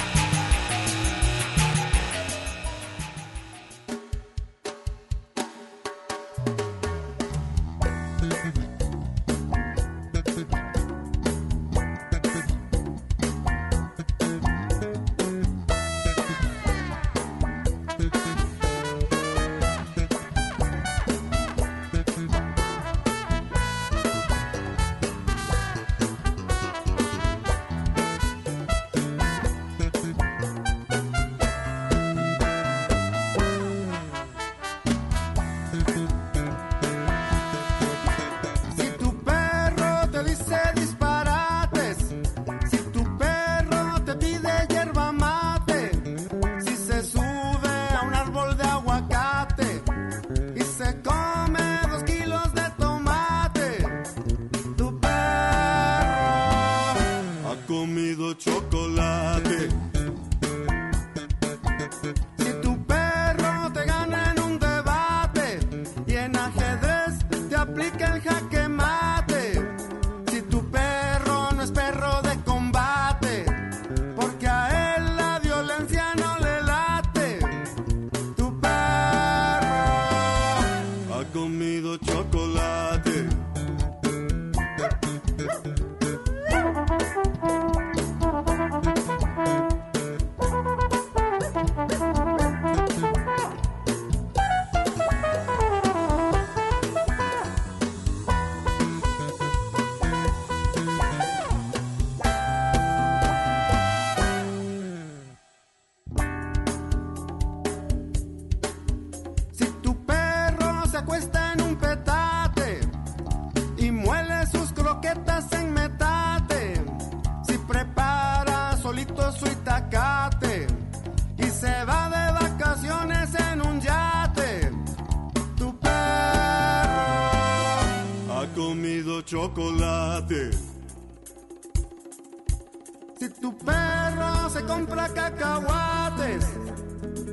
Si 133.22 133.30
tu 133.30 133.56
perro 133.56 134.50
se 134.50 134.66
compra 134.66 135.08
cacahuates 135.10 136.44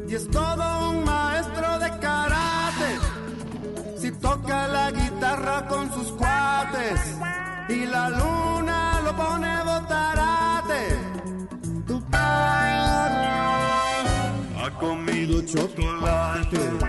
y 0.07 0.15
es 0.17 0.29
todo 0.29 0.91
un 0.91 1.03
maestro 1.03 1.79
de 1.79 1.89
karate. 1.99 2.91
Si 3.97 4.13
toca 4.13 4.69
la 4.69 4.91
guitarra 4.91 5.67
con 5.67 5.91
sus 5.91 6.13
cuates 6.13 7.17
y 7.71 7.87
la 7.87 8.11
luna 8.11 9.01
lo 9.03 9.17
pone 9.17 9.65
botarate. 9.65 10.83
Tu 11.87 12.03
perro 12.11 13.39
ha 14.63 14.71
comido 14.79 15.41
chocolate. 15.41 16.88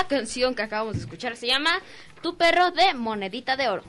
La 0.00 0.08
canción 0.08 0.54
que 0.54 0.62
acabamos 0.62 0.94
de 0.94 1.00
escuchar 1.00 1.36
se 1.36 1.46
llama 1.46 1.78
Tu 2.22 2.34
perro 2.34 2.70
de 2.70 2.94
monedita 2.94 3.54
de 3.58 3.68
oro. 3.68 3.82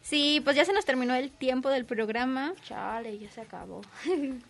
Sí, 0.00 0.40
pues 0.44 0.54
ya 0.54 0.64
se 0.64 0.72
nos 0.72 0.84
terminó 0.84 1.12
el 1.16 1.32
tiempo 1.32 1.70
del 1.70 1.84
programa. 1.84 2.54
Chale, 2.62 3.18
ya 3.18 3.30
se 3.30 3.40
acabó. 3.40 3.82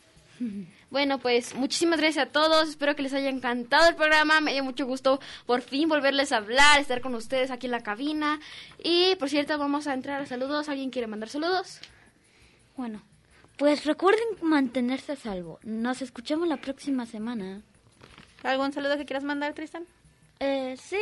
Bueno, 0.91 1.19
pues 1.19 1.55
muchísimas 1.55 2.01
gracias 2.01 2.27
a 2.27 2.33
todos. 2.33 2.71
Espero 2.71 2.97
que 2.97 3.03
les 3.03 3.13
haya 3.13 3.29
encantado 3.29 3.87
el 3.91 3.95
programa. 3.95 4.41
Me 4.41 4.55
dio 4.55 4.65
mucho 4.65 4.87
gusto 4.87 5.21
por 5.45 5.61
fin 5.61 5.87
volverles 5.87 6.33
a 6.33 6.39
hablar, 6.39 6.81
estar 6.81 7.03
con 7.03 7.15
ustedes 7.15 7.51
aquí 7.51 7.67
en 7.67 7.73
la 7.73 7.83
cabina. 7.83 8.41
Y 8.83 9.17
por 9.17 9.29
cierto, 9.29 9.59
vamos 9.59 9.87
a 9.87 9.93
entrar 9.93 10.23
a 10.23 10.27
saludos. 10.27 10.71
¿Alguien 10.71 10.89
quiere 10.89 11.09
mandar 11.09 11.29
saludos? 11.29 11.81
Bueno, 12.75 13.03
pues 13.59 13.85
recuerden 13.85 14.29
mantenerse 14.41 15.13
a 15.13 15.17
salvo. 15.17 15.61
Nos 15.63 16.01
escuchamos 16.01 16.49
la 16.49 16.57
próxima 16.57 17.05
semana. 17.05 17.61
¿Algún 18.43 18.73
saludo 18.73 18.97
que 18.97 19.05
quieras 19.05 19.25
mandar, 19.25 19.53
Tristan? 19.53 19.85
Eh, 20.41 20.75
sí. 20.83 20.97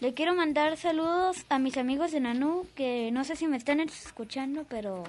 Le 0.00 0.12
quiero 0.12 0.34
mandar 0.34 0.76
saludos 0.76 1.46
a 1.48 1.58
mis 1.58 1.78
amigos 1.78 2.12
de 2.12 2.20
Nanú, 2.20 2.66
que 2.74 3.10
no 3.10 3.24
sé 3.24 3.34
si 3.34 3.46
me 3.46 3.56
están 3.56 3.80
escuchando, 3.80 4.66
pero 4.68 5.04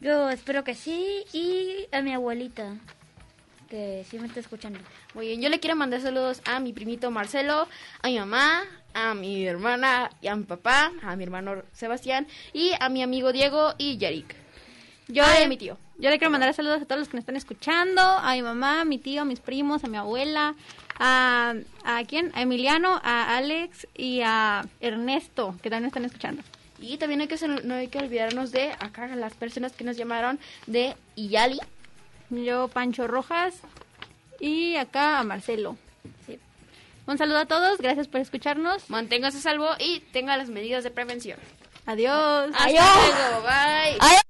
yo 0.00 0.30
espero 0.30 0.64
que 0.64 0.74
sí. 0.74 1.24
Y 1.34 1.86
a 1.92 2.00
mi 2.00 2.14
abuelita, 2.14 2.78
que 3.68 4.02
sí 4.08 4.18
me 4.18 4.28
está 4.28 4.40
escuchando. 4.40 4.80
Muy 5.12 5.26
bien, 5.26 5.42
yo 5.42 5.50
le 5.50 5.60
quiero 5.60 5.76
mandar 5.76 6.00
saludos 6.00 6.40
a 6.46 6.58
mi 6.58 6.72
primito 6.72 7.10
Marcelo, 7.10 7.68
a 8.00 8.08
mi 8.08 8.18
mamá, 8.18 8.62
a 8.94 9.12
mi 9.12 9.44
hermana 9.44 10.08
y 10.22 10.28
a 10.28 10.36
mi 10.36 10.44
papá, 10.44 10.90
a 11.02 11.16
mi 11.16 11.24
hermano 11.24 11.64
Sebastián 11.72 12.26
y 12.54 12.72
a 12.80 12.88
mi 12.88 13.02
amigo 13.02 13.30
Diego 13.30 13.74
y 13.76 13.98
Yarik. 13.98 14.34
Yo, 15.08 15.22
a 15.22 15.46
mi 15.46 15.58
tío. 15.58 15.76
Yo 15.98 16.08
le 16.08 16.18
quiero 16.18 16.30
mandar 16.30 16.52
saludos 16.54 16.80
a 16.80 16.86
todos 16.86 16.98
los 16.98 17.08
que 17.08 17.18
nos 17.18 17.22
están 17.22 17.36
escuchando, 17.36 18.00
a 18.00 18.32
mi 18.32 18.40
mamá, 18.40 18.80
a 18.80 18.84
mi 18.86 18.98
tío, 18.98 19.20
a 19.20 19.24
mis 19.26 19.40
primos, 19.40 19.84
a 19.84 19.88
mi 19.88 19.98
abuela, 19.98 20.54
a, 20.98 21.54
a 21.84 22.04
quién, 22.04 22.30
a 22.34 22.42
Emiliano, 22.42 23.00
a 23.02 23.36
Alex 23.36 23.86
y 23.94 24.20
a 24.22 24.66
Ernesto, 24.80 25.56
que 25.62 25.70
también 25.70 25.88
están 25.88 26.04
escuchando. 26.04 26.42
Y 26.80 26.98
también 26.98 27.20
hay 27.20 27.28
que, 27.28 27.48
no 27.48 27.74
hay 27.74 27.88
que 27.88 27.98
olvidarnos 27.98 28.52
de 28.52 28.72
acá 28.72 29.06
las 29.14 29.34
personas 29.34 29.72
que 29.72 29.84
nos 29.84 29.96
llamaron 29.96 30.38
de 30.66 30.96
Iyali. 31.16 31.58
Yo, 32.30 32.68
Pancho 32.68 33.06
Rojas, 33.06 33.54
y 34.40 34.76
acá 34.76 35.18
a 35.18 35.24
Marcelo. 35.24 35.76
Sí. 36.26 36.38
Un 37.06 37.18
saludo 37.18 37.38
a 37.38 37.46
todos, 37.46 37.78
gracias 37.78 38.08
por 38.08 38.20
escucharnos. 38.20 38.90
Manténgase 38.90 39.40
salvo 39.40 39.70
y 39.78 40.00
tenga 40.12 40.36
las 40.36 40.48
medidas 40.48 40.84
de 40.84 40.90
prevención. 40.90 41.38
Adiós. 41.86 42.50
Hasta 42.54 42.68
luego, 42.68 43.42
bye. 43.42 44.24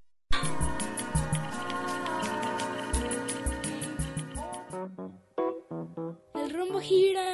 Rumbo 6.65 6.81
gira. 6.81 7.33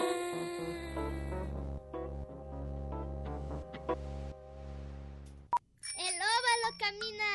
El 5.99 6.15
óvalo 6.37 6.69
camina. 6.79 7.31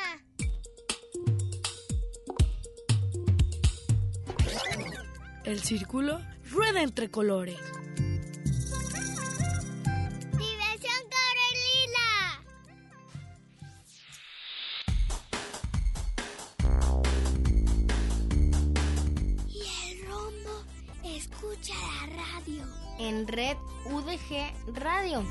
El 5.44 5.60
círculo 5.62 6.20
rueda 6.50 6.82
entre 6.82 7.10
colores. 7.10 7.58
En 22.98 23.26
Red 23.26 23.56
UDG 23.84 24.52
Radio. 24.74 25.24